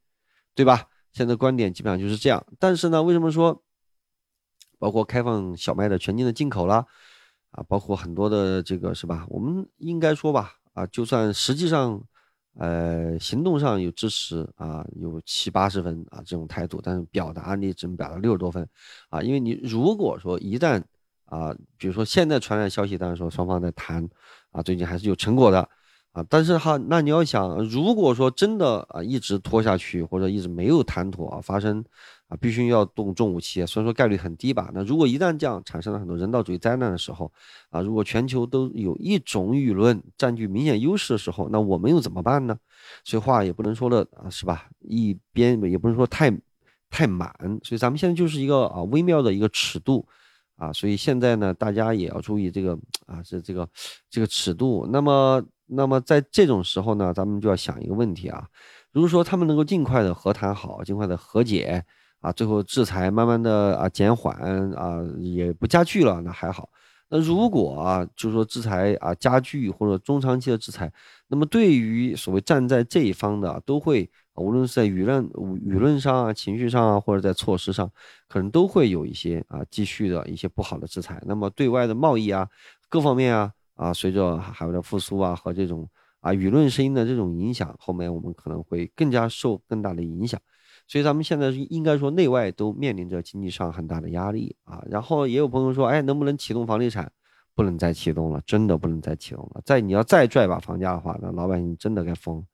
[0.55, 0.89] 对吧？
[1.13, 3.63] 现在观点基本上就是这样，但是呢，为什么说
[4.81, 6.85] 包括开放小麦的全境的进口啦？
[7.53, 9.25] 啊，包括很多的这个是吧？
[9.29, 12.03] 我们应该说吧，啊，就算实际上，
[12.57, 18.69] 呃，行动上有支持啊，有七八十分啊这种态度，但是表达你只能表达六十多分，
[19.09, 20.83] 啊，因为你如果说一旦
[21.27, 24.09] 啊，比如说现在传来消息，当然说双方在谈，
[24.51, 25.69] 啊，最近还是有成果的。
[26.15, 31.85] 啊，但是哈，那你要想，如果说真的啊一直拖下去，或者一直没有谈妥啊，发生
[32.29, 34.71] 啊，必须要动重武器，虽然说概率很低吧。
[34.73, 37.33] 那如果一旦这样产生了很多人道主义灾难的时候，
[37.71, 42.57] 啊，如果全球都有一种舆论占据明显优势的时候，那我们又怎么办呢？
[43.03, 44.69] 所以话也不能说的啊，是吧？
[44.83, 46.31] 一边也不能说太
[46.91, 50.07] 太满，所以咱们现在就是一个啊微妙的一个尺度
[50.55, 53.69] 啊，所以现在呢，大家也要注意这个啊，这这个
[54.09, 54.89] 这个尺度。
[54.93, 55.45] 那么。
[55.67, 58.47] 那么在这种时候呢，咱们就要想一个问题啊，
[58.93, 61.85] 如果说他们能够尽快的和谈好，尽快的和解
[62.21, 64.37] 啊，最后制裁慢慢的啊减缓
[64.75, 66.69] 啊，也不加剧了，那还好。
[67.11, 70.91] 那如果啊，就是说制裁啊加剧或者中长期的制裁，
[71.29, 77.91] 那么对于所谓站在这一方的，都会无论是在舆论舆论上啊、情绪上啊，或者在措施上，
[78.27, 81.23] 可能都会有一些啊继续的一些不好的制裁。
[81.27, 82.49] 那么对外的贸易啊，
[82.89, 85.89] 各方面啊啊，随着海外的复苏啊和这种
[86.21, 90.41] 啊舆论声音的这种影响，后面我们可能会更加受更大的影响。
[90.87, 97.11] 所以咱们现在应该说内外都面临着经济上很大的压力啊，然后也有朋友说，哎，能不能启动房地产？
[97.57, 99.63] 不能再启动了，真的不能再启动了。
[99.65, 102.45] 再你要再拽把房价的话，那老百姓真的该疯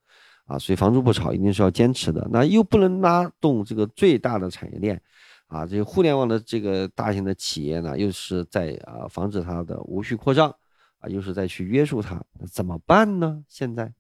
[0.45, 0.59] 啊！
[0.59, 2.29] 所以房住不炒一定是要坚持的。
[2.31, 5.01] 那又不能拉动这个最大的产业链
[5.47, 10.55] 啊，这个互联网的这个大型的企业呢，又是在啊防止它的无序扩张
[11.01, 13.45] 啊，又是在去约束它，怎么办呢？
[13.49, 13.93] 现在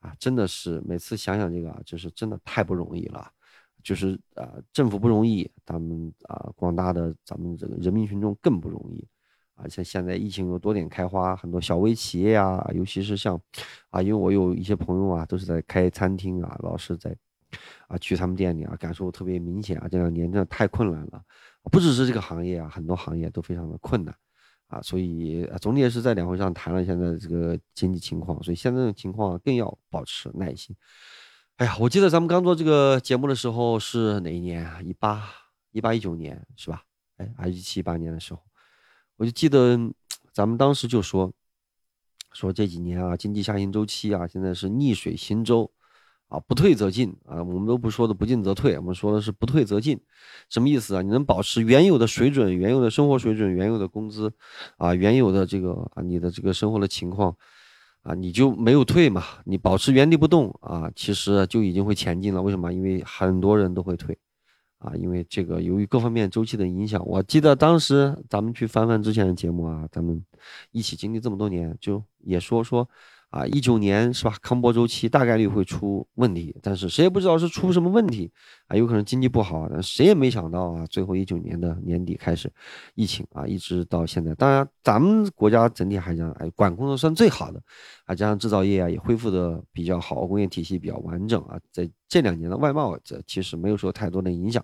[0.00, 3.32] 啊，真的是每次想想这个啊，就是真的太不容易了。
[3.82, 9.04] 就是啊，政府不容易，咱们啊，广大的咱们这个人民群众更不容易，
[9.54, 13.40] 而且现在疫情又多点开花，很多小微企业啊，尤其是像
[13.90, 17.12] 啊，因为我有一些朋友啊，都是在开餐厅啊，老是在
[17.88, 21.20] 啊去他们店里啊，感受特别明显啊，这两年真的太困难了，
[21.64, 24.14] 不只是这个行业啊，很多行业都非常的困难
[24.72, 30.74] 啊，所以总理也是在两会上谈了现在这个经济情况，所以现在的情况更要保持耐心。
[31.56, 34.80] 哎呀，我记得咱们刚做这个节目的时候是哪一年啊？
[34.80, 35.28] 一八
[35.72, 36.82] 一八一九年是吧？
[37.18, 38.40] 哎，还是一七一八年的时候，
[39.16, 39.78] 我就记得
[40.32, 41.30] 咱们当时就说
[42.32, 45.70] 说这几年啊，经济下行周期啊，现在是逆水行舟
[46.32, 47.42] 啊，不退则进啊。
[47.42, 50.00] 我们都不说的不进则退，我们说的是不退则进，
[50.48, 51.02] 什么意思啊？
[51.02, 54.32] 你能保持原有的水准、原有的生活水准、原有的工资
[54.78, 57.36] 啊、原有的这个啊，你的这个生活的情况。
[58.04, 59.22] 啊，你就没有退嘛？
[59.44, 62.42] 你保持原地不动啊，其实就已经会前进了。
[62.42, 62.72] 为什么？
[62.72, 64.18] 因为很多人都会退，
[64.78, 67.00] 啊，因为这个由于各方面周期的影响。
[67.06, 70.20] 我记得当时咱们去翻翻之前的节目啊，咱们
[70.72, 72.88] 一起经历这么多年，就也说说。
[73.32, 74.36] 啊，一九年是吧？
[74.42, 78.30] 康波周期大概率会出问题，但是谁也不知道是出什么问题
[78.66, 78.76] 啊？
[78.76, 82.52] 有可能经济不好，但谁也没想到啊，最后一九年的年底开始
[82.94, 84.34] 疫情啊，一直到现在。
[84.34, 87.58] 当然，咱们国家整体还讲，哎，管控的算最好的
[88.04, 94.62] 啊，加上制造业啊也恢复的比较好，工业体系比较完整啊，在这两年的外贸这其实没有受太多的影响。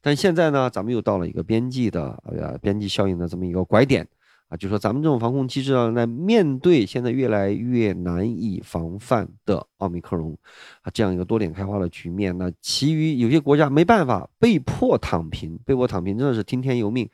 [0.00, 4.08] 但现在呢，咱们又到了一个边际的呃边际效应的这么一个拐点。
[4.48, 10.36] 啊，就说咱们这种防控机制啊，来面对现在越来越难以防范的奥密克戎
[10.82, 17.10] 啊这样一个多点开花的局面，那其余有些国家没办法，被迫躺平，被迫躺平真的是听天由命。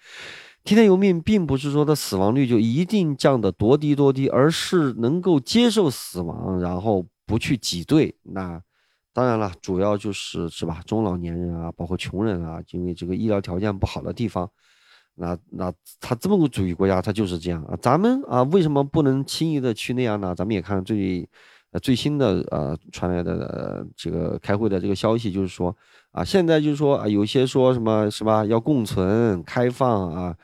[0.64, 8.14] 听天由命，并不是说它死亡率就一定降得多低多低，而是能够接受死亡，然后不去挤兑。
[8.22, 8.62] 那
[9.12, 14.48] 当然了，主要就是是吧，中老年人啊，包括穷人啊，因为这个医疗条件不好的地方。
[15.14, 17.76] 那那他资本主义国家，他就是这样啊。
[17.80, 20.34] 咱们啊，为什么不能轻易的去那样呢？
[20.34, 21.28] 咱们也看最
[21.80, 25.74] 最新的呃传来的这个开会的这个消息，就是说
[26.10, 30.36] 啊，现在就是说啊，有些说什么是吧，要共存、开放啊。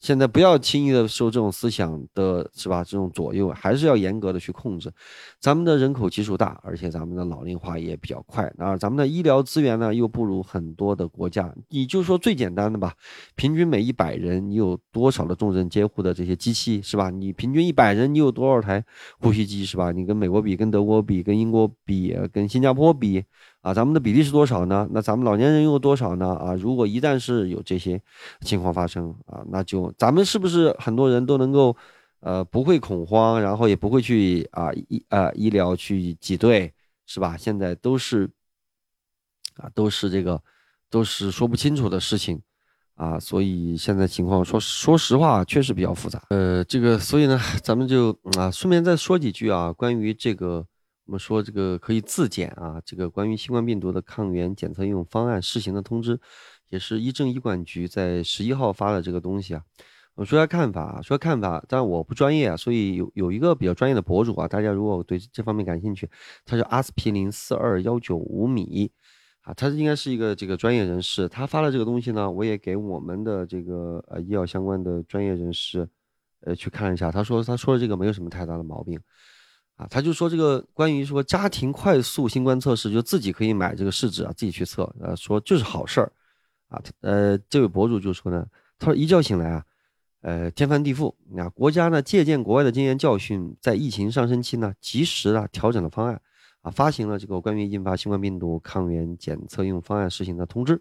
[0.00, 2.82] 现在不要轻易的受这种思想的是吧？
[2.82, 4.90] 这种左右，还是要严格的去控制。
[5.38, 11.54] 咱们的人口基数大，而且咱们的老龄化也比较快，啊，咱们的医疗资源呢又不如很多的国家。
[11.68, 12.94] 你就说最简单的吧，
[13.36, 17.10] 平均每一百人你有多少的重症监护的这些机器是吧？
[17.10, 18.82] 你平均一百人你有多少台
[19.20, 19.92] 呼吸机是吧？
[19.92, 23.22] 你跟美国比，跟德国比，跟英国比，跟新加坡比。
[23.62, 24.88] 啊，咱们的比例是多少呢？
[24.90, 26.34] 那咱们老年人又有多少呢？
[26.34, 28.00] 啊，如果一旦是有这些
[28.40, 31.76] 情况发生啊，那就咱们是不是很多人都能够，
[32.20, 36.72] 呃，不会恐慌，然后也不会去啊医啊医疗去挤兑，
[37.04, 37.36] 是吧？
[37.36, 38.30] 现在都是
[39.56, 40.42] 啊，都是这个，
[40.88, 42.40] 都是说不清楚的事情
[42.94, 46.22] 啊，所以现在情况说说实话确实比较复杂。
[46.30, 50.66] 呃，这个所以呢，咱们就啊顺便再说几句啊，关于这个。
[51.10, 56.20] 我们说这个可以自检啊，这个关于新冠病毒的抗原检测用方案试行的通知，
[56.68, 59.60] 也是医政医管局在十一号发的这个东西啊。
[60.14, 66.08] 我说下看法啊，说下看法，但我不专业啊，所以有有一个比较专业的博主啊，大家如果对这方面感兴趣，
[66.44, 68.92] 他叫阿司匹林四二幺九五米
[69.40, 75.88] 啊，他应该是一个这个专业人士，他发了这个东西呢，我也给我们的这个呃医药相关的专业人士
[76.42, 79.00] 呃去看一下，他说他说的这个没有什么太大的毛病。
[79.80, 86.12] 啊，他就说这个关于说家庭快速新冠测试，就自己可以买这个试纸啊，自己去测，呃，说就是好事儿，
[86.68, 88.46] 啊，呃，这位博主就说呢，
[88.78, 89.64] 他说一觉醒来啊，
[90.20, 96.20] 呃，天翻地覆，啊，国家呢借鉴国外的经验教训，在疫情上升期呢，及时啊调整了方案，
[96.60, 100.78] 啊发行了这个关于印发新冠病毒抗原检测用方案试行的通知。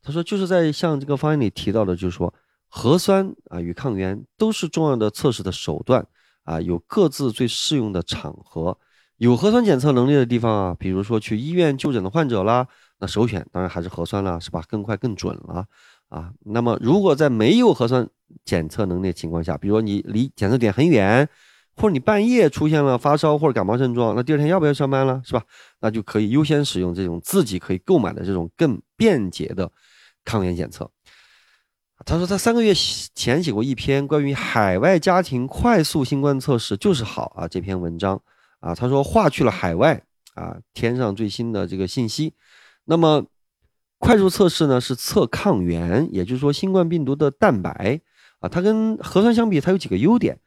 [0.00, 2.32] 他说，就是在像这个方案里提到的，就是说
[2.68, 6.06] 核酸啊与抗原都是重要的测试的手段
[6.48, 8.78] 啊，有各自最适用的场合。
[9.18, 12.66] 有核酸检测能力的地方啊，比如说去医院就诊的患者啦，
[13.00, 14.62] 那首选当然还是核酸啦，是吧？
[14.66, 15.66] 更快更准了
[16.08, 16.32] 啊。
[16.46, 18.08] 那么如果在没有核酸
[18.46, 21.28] 检测能力的情况下，比如说你离检测点很远，
[21.76, 25.42] 或者你半夜出现了发烧或者感冒症状，那第二天要不要上班了，是吧？
[25.80, 29.70] 那就可以优先使用这种自己可以购买的这种更便捷的
[30.24, 30.90] 抗原检测。
[32.04, 32.72] 他说他三个月
[33.14, 38.20] 前写过一篇关于海外家庭快速新冠测试就是好啊这篇文章。
[38.60, 40.02] 啊，他说划去了海外
[40.34, 42.34] 啊，添上最新的这个信息。
[42.86, 43.24] 那么，
[43.98, 48.00] 快速测试呢是测抗原，也就是说新冠病毒的蛋白
[48.40, 48.48] 啊。
[48.48, 50.40] 它跟核酸相比，它有几个优点，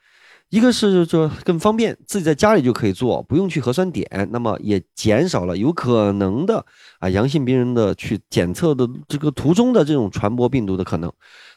[0.52, 4.06] 一个是说更方便，自己在家里就可以做，不用去核酸点。
[4.34, 6.66] 那么也减少了有可能的
[7.00, 11.10] 啊阳性病人的去检测的这个途中的这种传播病毒的可能。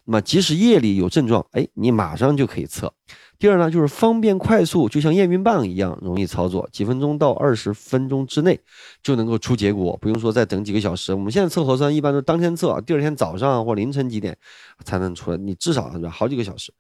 [0.05, 2.93] 那么即使夜里有症状，哎，你马上就可以测。
[3.37, 8.61] 第二呢，就是方便快速，就像验孕棒一样容易操作，几分钟到二十分钟之内
[9.03, 11.13] 就能够出结果，不用说再等几个小时。
[11.13, 14.37] 我们现在测核酸一般都当天测，第二天早上或凌晨几点
[14.85, 16.73] 才能出来，你至少要好几个小时，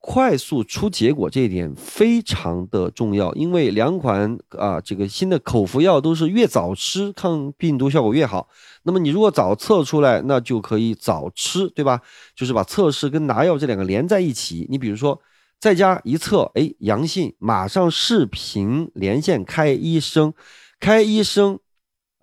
[0.00, 8.48] 快速出结果这一点非常的重要，因为两款啊这个新的口服药都是越早吃抗病毒效果越好。
[8.84, 12.00] 那么你如果早测出来，那就可以早吃，对吧？
[12.34, 14.66] 就是把测试跟拿药这两个连在一起。
[14.70, 15.20] 你比如说。
[15.60, 20.32] 在家一测，哎，阳性，马上视频连线开医生，
[20.78, 21.58] 开医生，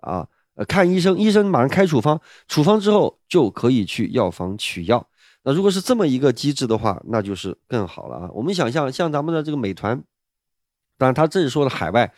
[0.00, 0.26] 啊，
[0.66, 2.18] 看医生，医生马上开处方，
[2.48, 5.06] 处方之后就可以去药房取药。
[5.46, 8.28] 那如果是这么一个机制的话，那就是更好了啊。
[8.34, 10.02] 我们想象，像咱们的这个美团，
[10.98, 12.12] 当然他这里说的海外。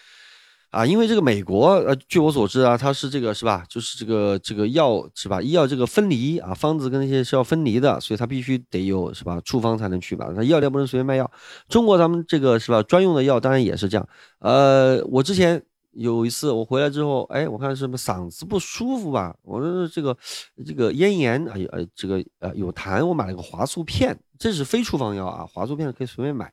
[0.70, 3.64] 啊，因为这个美国，呃，据我所知啊，它是这个是吧？
[3.70, 5.40] 就是这个这个药是吧？
[5.40, 9.40] 医药这个分离啊，方子跟那些是要分离的，所以它必须得有是吧？
[9.42, 10.30] 处方才能去吧？
[10.36, 11.30] 它药店不能随便卖药。
[11.70, 12.82] 中国咱们这个是吧？
[12.82, 14.06] 专用的药当然也是这样。
[14.40, 15.62] 呃，我之前
[15.98, 19.36] 有一次我回来之后，哎，我看是不是嗓子不舒服吧？
[19.42, 20.16] 我说这个
[20.64, 26.52] 这个咽炎，哎呀，这个呃有痰，我买了个华素片，这是非处方药啊，华素片可以随便买。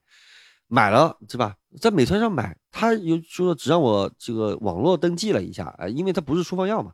[0.67, 1.55] 买了是吧？
[1.79, 6.91] 在美团上买，他又说只让我这个网络登记了一下啊，因为它不是处方药嘛，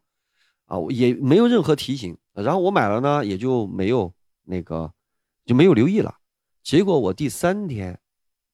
[0.65, 2.17] 啊，也没有任何提醒。
[2.33, 4.91] 然后我买了呢，也就没有那个
[5.45, 6.13] 就没有留意了。
[6.61, 7.97] 结果我第三天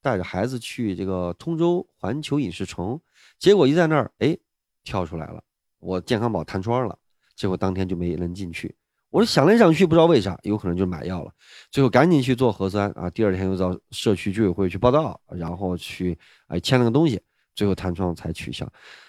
[0.03, 2.99] 带着孩子去这个通州环球影视城，
[3.39, 4.37] 结果一在那儿，哎，
[4.83, 5.41] 跳出来了，
[5.79, 6.97] 我健康宝弹窗了，
[7.35, 8.75] 结果当天就没能进去。
[9.09, 11.31] 我说想来想去，不知道为啥，有可能就买药了。
[11.71, 13.09] 最后赶紧去做核酸啊！
[13.09, 16.17] 第二天又到社区居委会去报道，然后去
[16.47, 17.21] 啊签了个东西，
[17.55, 18.67] 最后弹窗才取消。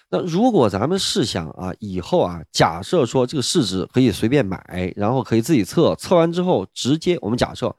[0.08, 7.74] 那如果咱们试想啊，以后啊，假设说这个试纸可以随便买，然后可以自己测，测完之后直接我们假设，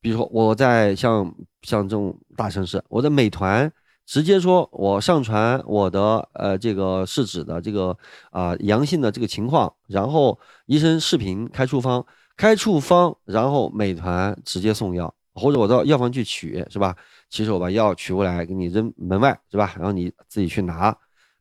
[0.00, 3.72] 比如说我在像像这种大城市，我在美团。
[4.12, 7.96] 直接说，我上传我的呃这个试纸的这个
[8.30, 12.04] 啊阳性的这个情况，然后医生视频开处方，
[12.36, 16.94] 开处方，然后美团直接送药，或者我到药房去取，是吧？
[17.30, 19.72] 其实我把药取过来给你扔门外，是吧？
[19.76, 20.94] 然后你自己去拿，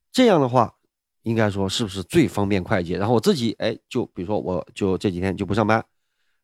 [0.09, 0.73] 这样的话，
[1.23, 2.97] 应该说是不是最方便快捷？
[2.97, 5.83] 然后我自己哎，就比如说我就这几天就不上班，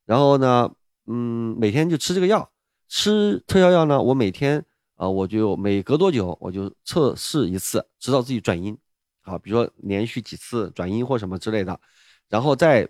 [0.05, 0.69] 然后呢，
[1.05, 2.49] 嗯，每天就吃这个药，
[2.89, 4.65] 吃特效药呢，我每天。
[4.97, 8.77] 啊，我就每隔多久我就测试一次，直到自己转阴，
[9.21, 11.79] 啊，比如说连续几次转阴或什么之类的，
[12.27, 12.87] 然后再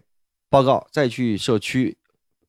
[0.50, 1.98] 报告，再去社区，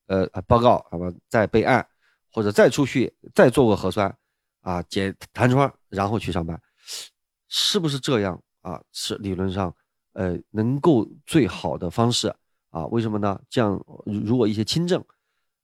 [0.07, 1.87] 呃，报告，好吧，再备案，
[2.33, 4.17] 或者再出去再做个核酸，
[4.61, 6.61] 啊，解弹窗，然后去上班，
[7.49, 8.81] 是不是这样啊？
[8.93, 9.75] 是理论上，
[10.13, 12.33] 呃，能够最好的方式
[12.71, 12.87] 啊？
[12.87, 13.41] 为什么呢？
[13.51, 15.05] 这样如果一些轻症。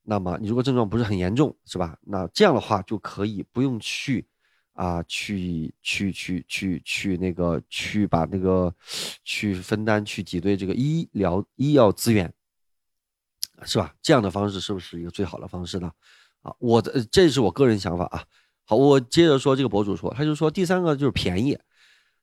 [0.07, 1.97] 那么你如果症状不是很严重，是吧？
[2.03, 4.27] 那这样的话就可以不用去，
[4.75, 8.75] 啊，去去去去去那个去把那个
[9.25, 12.33] 去分担去挤兑这个医疗医药资源，
[13.65, 13.95] 是吧？
[14.03, 15.91] 这样的方式是不是一个最好的方式呢？
[16.43, 18.23] 啊，我的这是我个人想法啊。
[18.67, 21.59] 好，我接着说这个博主说，他就说第三个就是便宜，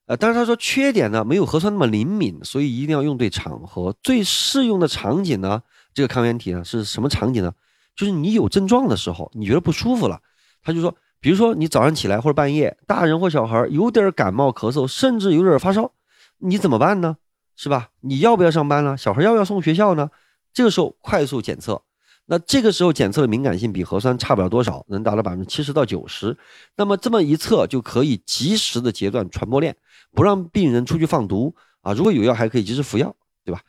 [0.06, 5.64] 呃，但是他说缺点呢没有核酸那么灵敏，所以一定要用对场合，最适用的场景呢，
[5.94, 7.54] 这个抗原体呢是什么场景呢？
[8.02, 10.20] 就是你有症状的时候，你觉得不舒服了，
[10.64, 15.92] 他就说，比如说你早上起来或者半夜，大人或小孩有点感冒、咳嗽，甚至有点发烧，
[16.40, 17.18] 你怎么办呢？
[17.56, 17.90] 是吧？
[18.00, 18.98] 你要不要上班呢？
[18.98, 20.10] 小孩要不要送学校呢？
[20.52, 21.80] 这个时候快速检测。
[22.26, 26.36] 那这个时候检测的敏感性比核酸差不了多少，能达到百分之七十到九十。
[26.78, 29.78] 那么这么一测就可以及时的截断传播链，
[30.12, 31.94] 不让病人出去放毒啊。
[31.94, 33.62] 如果有药还可以及时服药，对吧？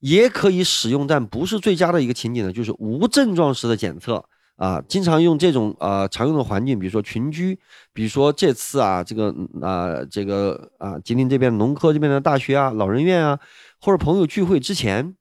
[0.00, 4.24] 也可以使用，但不是最佳的一个情景呢，就是无症状时的检测
[4.56, 4.82] 啊。
[4.88, 7.58] 经常用这种呃常用的环境，比如说群居，
[7.92, 13.40] 比如说这次啊这个啊这个啊吉林这边农科这边的大学啊、老人院啊，
[13.80, 15.14] 或者朋友聚会之前。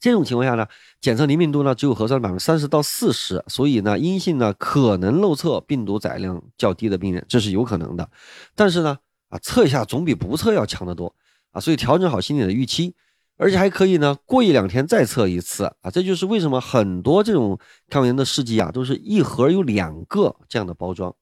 [0.00, 0.64] 这种情况下呢，
[1.00, 8.08] 检测灵敏度呢只有核酸百分之三十到四十，所以呢阴性呢可能漏测病毒载量较低的病人，这是有可能的。
[8.54, 8.96] 但是呢
[9.28, 11.12] 啊测一下总比不测要强得多
[11.50, 12.94] 啊，所以调整好心理的预期，
[13.38, 17.58] 而且还可以呢过一两天再测一次啊，这就是为什么很多这种
[17.88, 21.14] 抗原的试剂啊都是一盒有两个这样的包装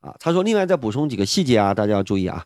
[0.00, 0.14] 啊。
[0.18, 2.44] 他说，另外再补充几个细节啊，大家要注意啊。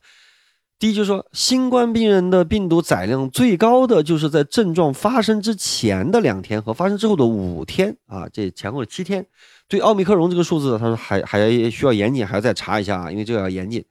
[0.81, 9.26] 第一就是说，新冠病人的病毒载量最高的就是在症状发生之前的两天和发生之后的五天啊，这前后的七天。
[9.66, 13.85] 对奥密克戎这个数字，他说还还需要严谨，还要再查一下啊，因为这个要严谨。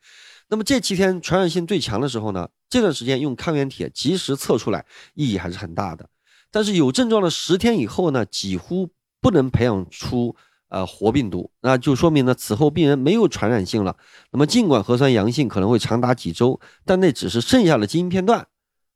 [0.49, 6.09] 那么这七天传染性最强的时候呢，这段时间用抗原体及时测出来意义还是很大的。
[6.51, 8.89] 但是有症状的十天以后呢，几乎
[9.21, 10.35] 不能培养出。
[10.69, 13.95] 呃，活病毒，那就说明呢，此后病人没有传染性了。
[14.33, 18.45] 那么，尽管核酸阳性可能会长达几周，但那只是剩下的基因片段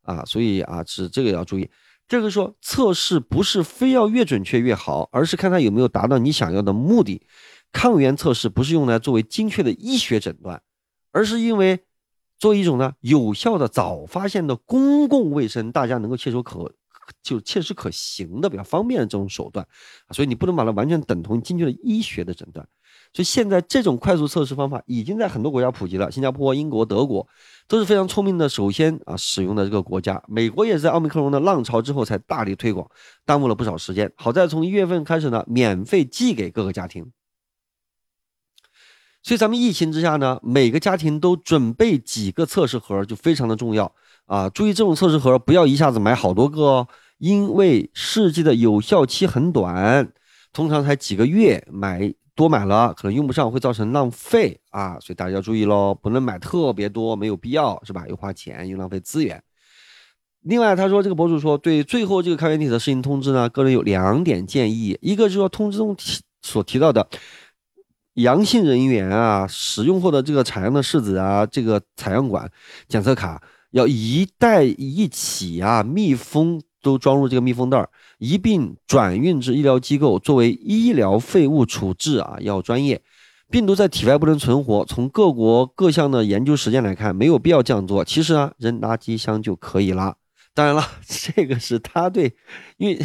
[0.01, 1.71] 啊，所以啊，是这个要注意。
[2.09, 7.25] 这个说测试不是非要越准确越好，而是看它有没有达到你想要的目的。
[7.71, 10.61] 抗原测试不是用来作为精确的医学诊断，
[11.11, 11.79] 而是因为
[12.37, 16.71] 作为一种呢有效的早发现的公共卫生，大家能够切手可。
[17.21, 19.67] 就切实可行的、比较方便的这种手段，
[20.11, 22.65] 所以你不能把它完全等同精确的医学的诊断。
[23.11, 27.27] 所以现在这种快速测试方法已经在很多国家普及了，新加坡、英国、德国
[27.67, 30.23] 都是非常聪明的，首先啊使用的这个国家。
[30.27, 32.89] 美国也是在奥密克戎的浪潮之后才大力推广，
[33.25, 34.09] 耽误了不少时间。
[34.15, 37.11] 好在从一月份开始呢，免费寄给各个家庭。
[39.23, 43.93] 所以咱们疫情之下呢，每个家庭都准备几个测试盒就非常的重要。
[44.25, 50.11] 啊，注意这种测试盒不要一下子买好多个哦，因为试剂的有效期很短，
[50.53, 58.05] 通常才几个月，买多买了可能用不上，会造成浪费啊，所以大家要注意喽，不能买特别多，没有必要是吧？
[58.07, 59.43] 又花钱又浪费资源。
[60.43, 67.07] 另外，他说这个博主说，对最后这个抗原体的试行通知呢，个人有两点建议，一个就是说通知中提所提到的
[68.15, 72.51] 阳性人员啊，使用后的这个采样的试纸啊，这个采样管
[72.87, 73.41] 检测卡。
[73.71, 77.87] 要一袋一起啊，密封都装入这个密封袋，
[78.17, 83.01] 一并转运至医疗机构作为医疗废物处置啊，要专业。
[83.49, 88.03] 病毒在体外不能存活，从各国各项的研究实践来看，没有必要这样做。
[88.03, 90.17] 其实啊，扔垃圾箱就可以了。
[90.53, 92.35] 当然了， 这个是他对，
[92.75, 93.01] 因为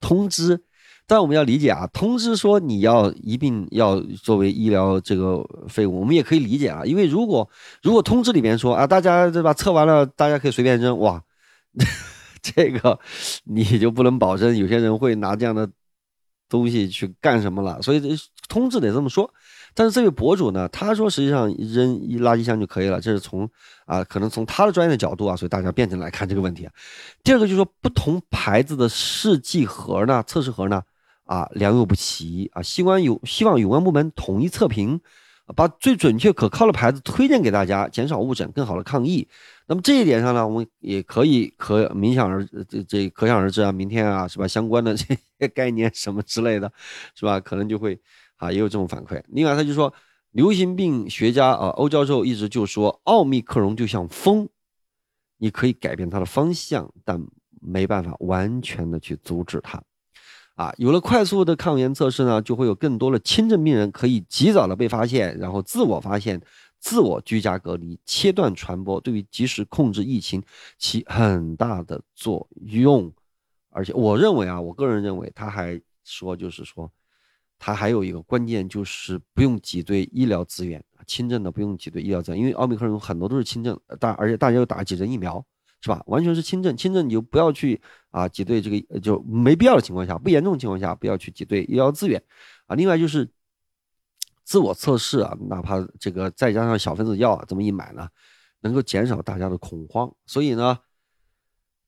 [0.00, 0.64] 通知。
[1.06, 6.82] 但我们要理解啊，通知说你要一并要作为医疗这个废物，我们也可以理解啊。
[6.84, 7.46] 因为如果
[7.82, 11.22] 如果通知里面说啊，大家对吧，测完了大家可以随便扔，哇，
[12.42, 12.98] 这个
[13.44, 15.68] 你就不能保证有些人会拿这样的
[16.48, 17.82] 东西去干什么了。
[17.82, 18.08] 所以这
[18.48, 19.30] 通知得这么说。
[19.76, 23.46] 但是这位博主呢，他说实际上扔一垃圾箱就可以了，这是从
[23.84, 26.66] 啊可能从他的专业的角度啊，所以大家辩证来看这个问题。
[27.22, 30.82] 第二个就是说，不同牌子的试剂盒呢，测试盒呢。
[31.24, 32.62] 啊，良莠不齐啊！
[32.62, 35.00] 希望有希望有关部门统一测评，
[35.56, 39.26] 把最准确可靠的牌子推荐给大家，减少误诊，更好的抗疫。
[39.66, 44.46] 那么这一点上呢，我们也可以可明想而这这可想而知啊，明天啊是吧？
[44.46, 46.70] 相关的这些概念什么之类的，
[47.14, 47.40] 是吧？
[47.40, 47.98] 可能就会
[48.36, 49.22] 啊也有这种反馈。
[49.28, 49.92] 另外，他就说，
[50.32, 54.46] 流行病学家啊欧教授一直就说，奥密克戎就像风，
[55.38, 57.18] 你可以改变它的方向，但
[57.62, 59.82] 没办法完全的去阻止它。
[60.54, 66.40] 啊，有了快速的抗原测试呢，就会有更多的轻症病人可以及早的被发现，然后自我发现、
[66.78, 70.40] 自我居家隔离，切断传播，对于及时控制疫情
[70.78, 73.12] 起很大的作用。
[73.70, 76.88] 而且我认为啊，我个人认为，他还说就是说，
[77.58, 85.44] 他还有一个关键就是不用挤兑医疗资源，轻症的不用挤兑医疗资源，因为奥密克戎很多都是轻症，大而且大家又打几针疫苗。
[85.80, 86.02] 是吧？
[86.06, 87.78] 完全是轻症，轻症你就不要去
[88.14, 92.22] 啊挤兑这个，就没必要的情况下，不严重情况下不要去挤兑医疗资源
[92.66, 92.76] 啊。
[92.76, 93.28] 另外就是
[94.44, 98.08] 自我测试啊，哪怕这个再加上小分子药啊这么一买呢，
[98.60, 100.14] 能够减少大家的恐慌。
[100.26, 100.78] 所以呢，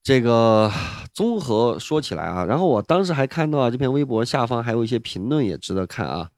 [0.03, 0.69] 这个
[1.15, 6.33] 综合说起来啊，然后我当时还看到啊，这篇微博下方还有一些评论也值得看啊。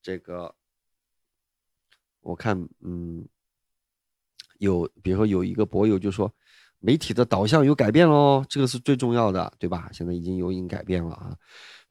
[0.00, 0.54] 这个
[2.20, 3.26] 我看，嗯。
[4.58, 6.32] 有，比如说有一个博友就说，
[6.82, 9.88] 媒体的导向有改变喽，这个是最重要的，对吧？
[9.92, 11.32] 现在已经有已改变了啊。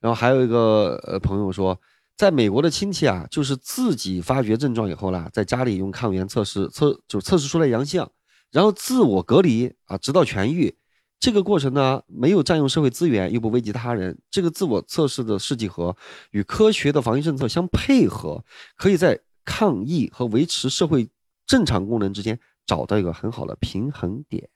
[0.00, 1.80] 然后还有一个呃朋友说，
[2.16, 8.06] 在美国的亲戚啊，就是自己发觉症状以后啦，在家里用抗原测试测就测试出来阳性，
[8.50, 10.74] 然后自我隔离啊，直到痊愈。
[11.18, 14.18] 这个过程呢，没有占用社会资源，又不危及他人。
[14.28, 15.96] 这个自我测试的试剂盒
[16.32, 18.44] 与科学的防疫政策相配合，
[18.76, 21.08] 可以在抗疫和维持社会
[21.46, 22.36] 正常功能之间
[22.66, 24.48] 找到一个很好的平衡点。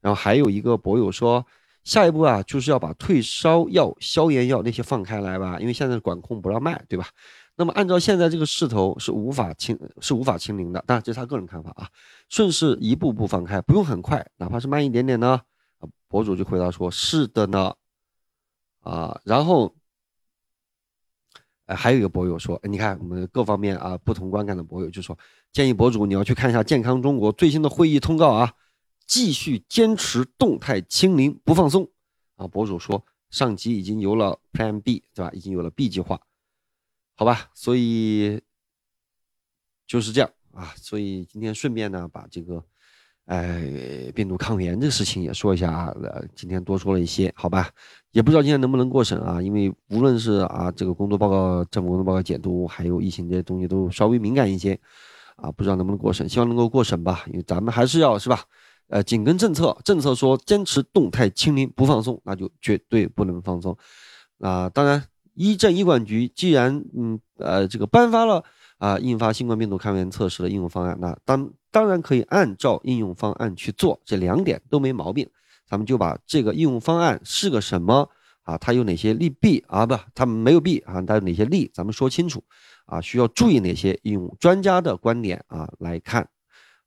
[0.00, 1.46] 然后还有一个博友说，
[1.84, 7.06] 下一步啊，就是要把退烧药、消炎药那些放开来吧，因为现在管控不让卖，对吧？
[7.54, 10.82] 那么按照现在这个势头，是无法清是无法清零的。
[10.86, 11.88] 当然这是他个人看法啊，
[12.28, 15.40] 顺势一步步放开，不用很快，哪怕是慢一点点呢。
[16.08, 17.74] 博主就回答说：“是的呢，
[18.80, 19.74] 啊，然后，
[21.66, 25.16] 哎，还有一个博友说，你看我们各方面啊不同观感的博友就说，
[25.52, 28.54] 建议博主你要去看一下健康中国最新的会议通告啊，
[29.06, 31.88] 继续坚持动态清零不放松
[32.36, 32.48] 啊。
[32.48, 35.30] 博主说，上级已经有了 Plan B，对吧？
[35.32, 36.20] 已经有了 B 计划，
[37.14, 38.42] 好吧，所以
[39.86, 42.64] 就是这样啊，所以今天顺便呢把这个。”
[43.26, 47.70] 哎，病毒抗原这个事情也说一下啊，呃，今天多说了一些，好吧，
[48.10, 54.78] 也不知道今天能不能过审啊，因为无论是啊这个工作报告、政府工作报告解读，还有疫情这些东西都稍微敏感一些，
[55.36, 58.42] 啊，不知道能不能过审，希望能够过审吧，因为咱们还是要是吧，
[58.88, 63.76] 呃，紧跟政策，政策说坚持动态清零不放松，那就绝对不能放松，
[64.40, 65.02] 啊，当然，
[65.34, 68.44] 医政医管局既然嗯呃这个颁发了
[68.82, 71.50] 啊印发新冠病毒抗原测试的应用方案，那当。
[71.74, 75.26] 当然可以按照应用方案去做，这两点都没毛病。
[75.66, 78.06] 咱们就把这个应用方案是个什么
[78.42, 78.58] 啊？
[78.58, 79.86] 它有哪些利弊啊？
[79.86, 81.70] 不，它没有弊啊，它有哪些利？
[81.72, 82.44] 咱们说清楚
[82.84, 83.98] 啊，需要注意哪些？
[84.02, 86.28] 用专家的观点啊来看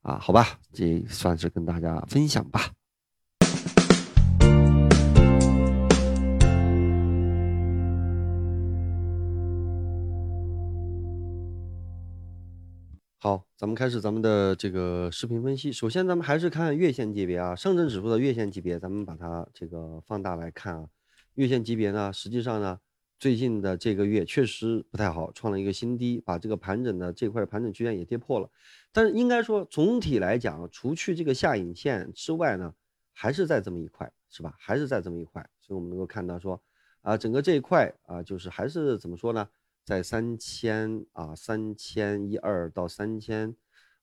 [0.02, 2.70] 啊，好吧，这算是跟大家分享吧。
[13.18, 15.72] 好，咱们开始咱们的这个视频分析。
[15.72, 20.86] 首先，咱们还是看月线级别啊，上证指数的月线级别，咱们把它这个放大来看啊。
[21.32, 22.78] 月线级别呢，实际上呢，
[23.18, 28.50] 最近的这个月确实不太好，创了一个新低，把这个盘整的这块盘整区间也跌破了。
[28.92, 32.74] 但是应该说，总体来讲，除去这个下影线之外呢，
[33.14, 34.54] 还是在这么一块，是吧？
[34.58, 36.62] 还是在这么一块，所以我们能够看到说，
[37.00, 39.48] 啊，整个这一块啊，就是还是怎么说呢？
[39.86, 43.54] 在三千啊，三千一二到三千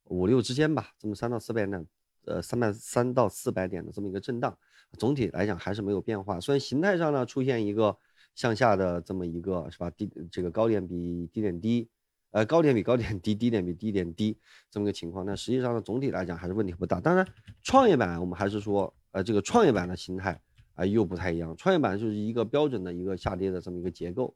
[0.06, 1.86] 五六之间吧，这么三到四百点，
[2.24, 4.58] 呃，三百三到四百点的这么一个震荡，
[4.98, 6.40] 总体来讲还是没有变化。
[6.40, 7.98] 虽然形态上呢出现一个
[8.34, 11.90] 向下的这么一个是吧，低这个高点比低点低，
[12.32, 14.38] 呃，高点比高点低，低点比低点低
[14.72, 17.02] 这么个情况，但实际上呢，总体来讲还是问题不大。
[17.02, 17.28] 当然，
[17.62, 20.40] 创业板我们还是说，呃，这个创业板的形态
[20.76, 24.34] 啊又不太一样，创业板就是一个标准的一个下跌的这么一个结构。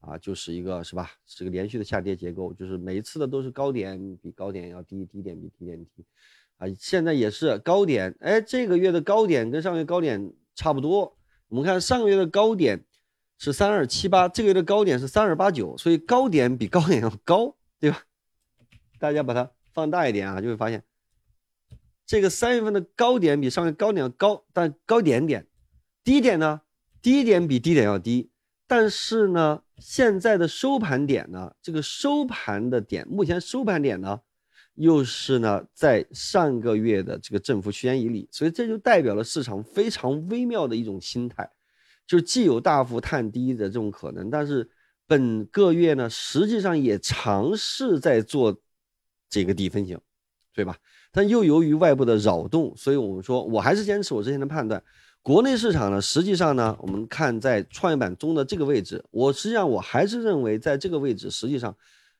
[0.00, 1.10] 啊，就是一个是吧？
[1.26, 6.06] 这个连续的下跌结构，就是每一次的都是高点比高点要低，低点比低点低，
[6.56, 11.18] 啊，现在也是高点，哎，这个月的高点跟上个月高点差不多。
[11.48, 12.82] 我们看上个月的高点
[13.36, 18.02] 是三二七八，这个月的高点是三二八九，所以高点比高点要高，对吧？
[18.98, 20.82] 大家把它放大一点啊，就会发现
[22.06, 25.46] 这个三月份的高点比上个月高点要高，但高点点，
[26.02, 26.62] 低点呢，
[27.02, 28.30] 低点比低点要低，
[28.66, 29.62] 但是呢。
[29.80, 31.52] 现在的收盘点呢？
[31.62, 34.20] 这个收盘的点，目前收盘点呢，
[34.74, 41.50] 又是呢在上个月的这个振幅区间以里，所以这就代表了市场非常微妙的一种心态，
[42.06, 44.68] 就既有大幅探低的这种可能，但是
[45.06, 48.60] 本个月呢，实际上也尝试在做
[49.28, 49.98] 这个底分型，
[50.54, 50.76] 对吧？
[51.10, 54.82] 但又由于外部的扰动，所以我们说，我还是坚持我之前的判断。
[55.22, 61.76] 国内市场呢，实际上呢，我们看在创业板中的这个位置，我实际上我还是认为在这个位置，实际上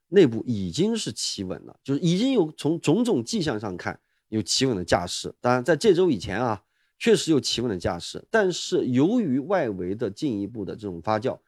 [0.09, 3.99] 内部已经是企稳了，就是已经有从种种迹象上看
[4.29, 5.35] 有企稳的架势。
[5.41, 6.63] 当然，在这周以前啊，
[6.99, 11.39] 确实有企稳的架势，但是由于外围的进一步的这种发酵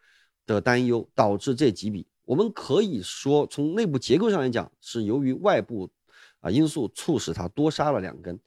[0.46, 5.90] 的担忧，导致这几笔，我们可以说从内部结构上来讲，是由于外部
[6.40, 8.40] 啊因素促使它多杀了两根。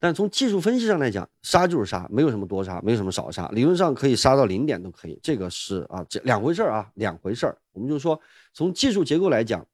[0.00, 7.58] 但从技术分析上来讲，杀就是杀，没有什么多杀，没有什么少杀，理论上可以杀到零点都可以，这个是啊，这两回事儿啊，两回事儿。
[7.72, 8.20] 我们就说，
[8.52, 9.66] 从技术结构来讲，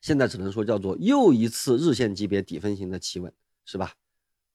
[0.00, 3.30] 现在只能说叫做又一次日线级别底分型的企稳，
[3.66, 3.92] 是吧？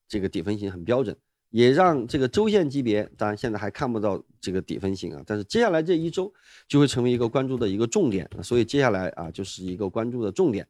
[0.08, 1.16] 这个底分型很标准，
[1.52, 6.34] 也让这个周线级别，当然现在还看不到这个底分型啊，但是接下来这一周
[6.68, 10.68] 就会成为一个关注的一个重点，所以接下来啊就是一个关注的重点。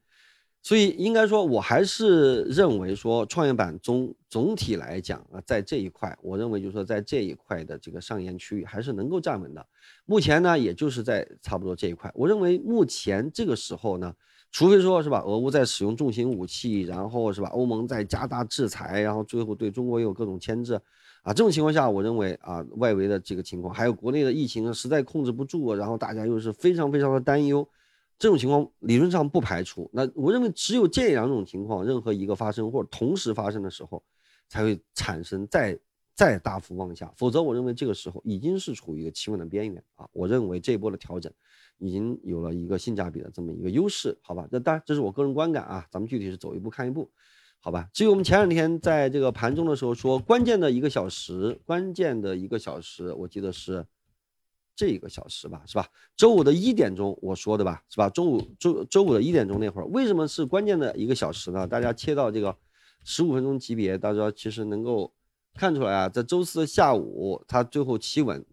[0.66, 9.66] 所以应该说，我还是认为说，创业板总总体来讲啊，在这一块，我认为就是说，在这一块的这个上沿区域还是能够站稳的。
[10.05, 12.09] 目前呢，也就是在差不多这一块。
[12.16, 14.16] 我认为目前这个时候呢，
[14.53, 20.76] 除非说是吧，俄乌在使用重型武器，然后是吧，欧盟在加大制裁，然后最后对中国也有各种牵制
[21.24, 27.68] 啊，这种情况下，我认为啊，外围的这个情况，还有国内的疫情实在控制不住，然后大家又是非常非常的担忧。
[28.20, 34.01] 这种情况理论上不排除，那我认为只有这两种情况，任何一个发生或者同时发生的时候，
[34.47, 35.78] 才会产生再
[36.16, 40.07] 再大幅往下，否则我认为这个时候已经是处于一个企稳的边缘啊。
[40.14, 41.30] 我认为这一波的调整
[41.80, 44.47] 已经有了一个性价比的这么一个优势，好吧？
[44.51, 47.09] 那当然这是我个人观感啊，咱们具体是走一步看一步，
[47.59, 47.89] 好吧？
[47.91, 53.86] 至于我们前两天在这个盘中的时候说，关键的一个小时，关键的一个小时，我记得是。
[54.76, 55.88] 这一个小时吧，是吧？
[56.15, 58.09] 周五的一点钟我说的吧，是吧？
[58.09, 61.67] 周五周周五的一点钟那会儿，为什么是关键的一个小时呢？
[61.67, 62.55] 大家切到这个
[63.03, 65.13] 十五分钟级别，大家其实能够
[65.53, 68.43] 看出来啊，在周四的下午它最后企稳。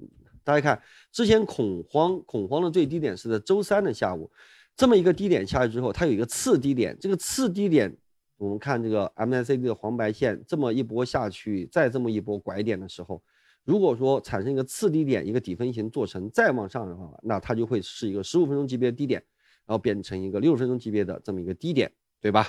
[0.44, 4.30] 大家看之前恐慌恐慌的最低点是在周三的下午，
[4.76, 7.96] 这么一个低点下去之后，它有一个次低点，这个次低点
[8.36, 13.22] 我们看这个 MACD 的黄白线这么一波下去，再这么一波拐点的时候。
[13.64, 19.22] 如果说产生一个次低点，一个底分型做成再往上的话，那它就会是一个十五分钟级别的低点，
[19.66, 21.90] 然后变成一个六十分钟级别的这么一个低点，
[22.20, 22.48] 对吧？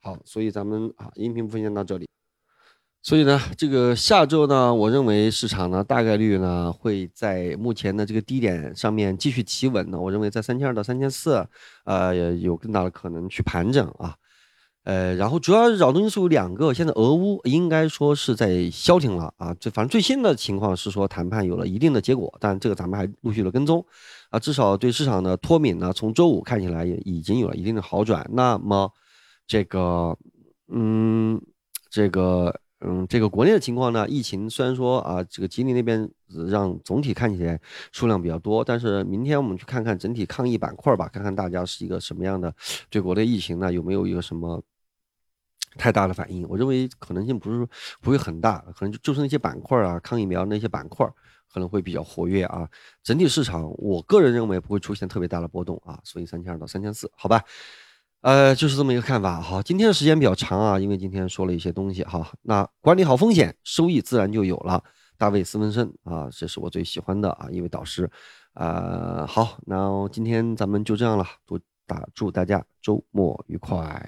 [0.00, 2.06] 好，所以咱们啊，音频分享到这里。
[3.02, 10.00] 所以呢，这个下周呢，我认为市场呢大概率呢会在目前的这个低点上面继续企稳呢。
[10.00, 11.46] 我认为在三千二到三千四，
[11.84, 14.16] 呃，有更大的可能去盘整啊。
[14.86, 23.84] 呃，然后主要扰动因素有两个，现在俄乌应该说是在消停了啊，这反正最新的情况是说谈判有了一定的结果，但这个咱们还陆续的跟踪
[24.30, 28.24] 啊，至少对市场的脱敏呢，从周五看起来也已经有了一定的好转。
[28.32, 28.88] 那么
[29.44, 30.16] 这个，
[30.68, 31.42] 嗯，
[31.90, 36.08] 这个，嗯，这个国内的情况呢，疫情虽然说啊，这个吉林那边
[36.48, 37.60] 让总体看起来
[37.90, 42.54] 数量比较多，但是明天我们去看看整体抗疫板块吧，看看大家是一个什么样的
[42.88, 44.62] 对国内疫情呢有没有一个什么。
[45.76, 47.66] 太大的反应，我认为可能性不是
[48.00, 51.06] 不会很大，可能就就是那些板块啊，抗疫苗那些板块
[51.52, 52.68] 可能会比较活跃啊。
[53.02, 57.42] 整体市场，我个人认为不会出现特别大的波动啊，所以三千二到三千四，好吧？
[58.22, 59.40] 呃，就是这么一个看法。
[59.40, 62.26] 好，今天的时间比较长啊，因为今天说了一些东西哈。
[62.42, 64.82] 那管理好风险，收益自然就有了。
[65.18, 68.10] 大卫斯文森啊，这是我最喜欢的啊一位导师。
[68.54, 74.02] 呃，好，那今天咱们就这样了，祝大祝大家周末愉快。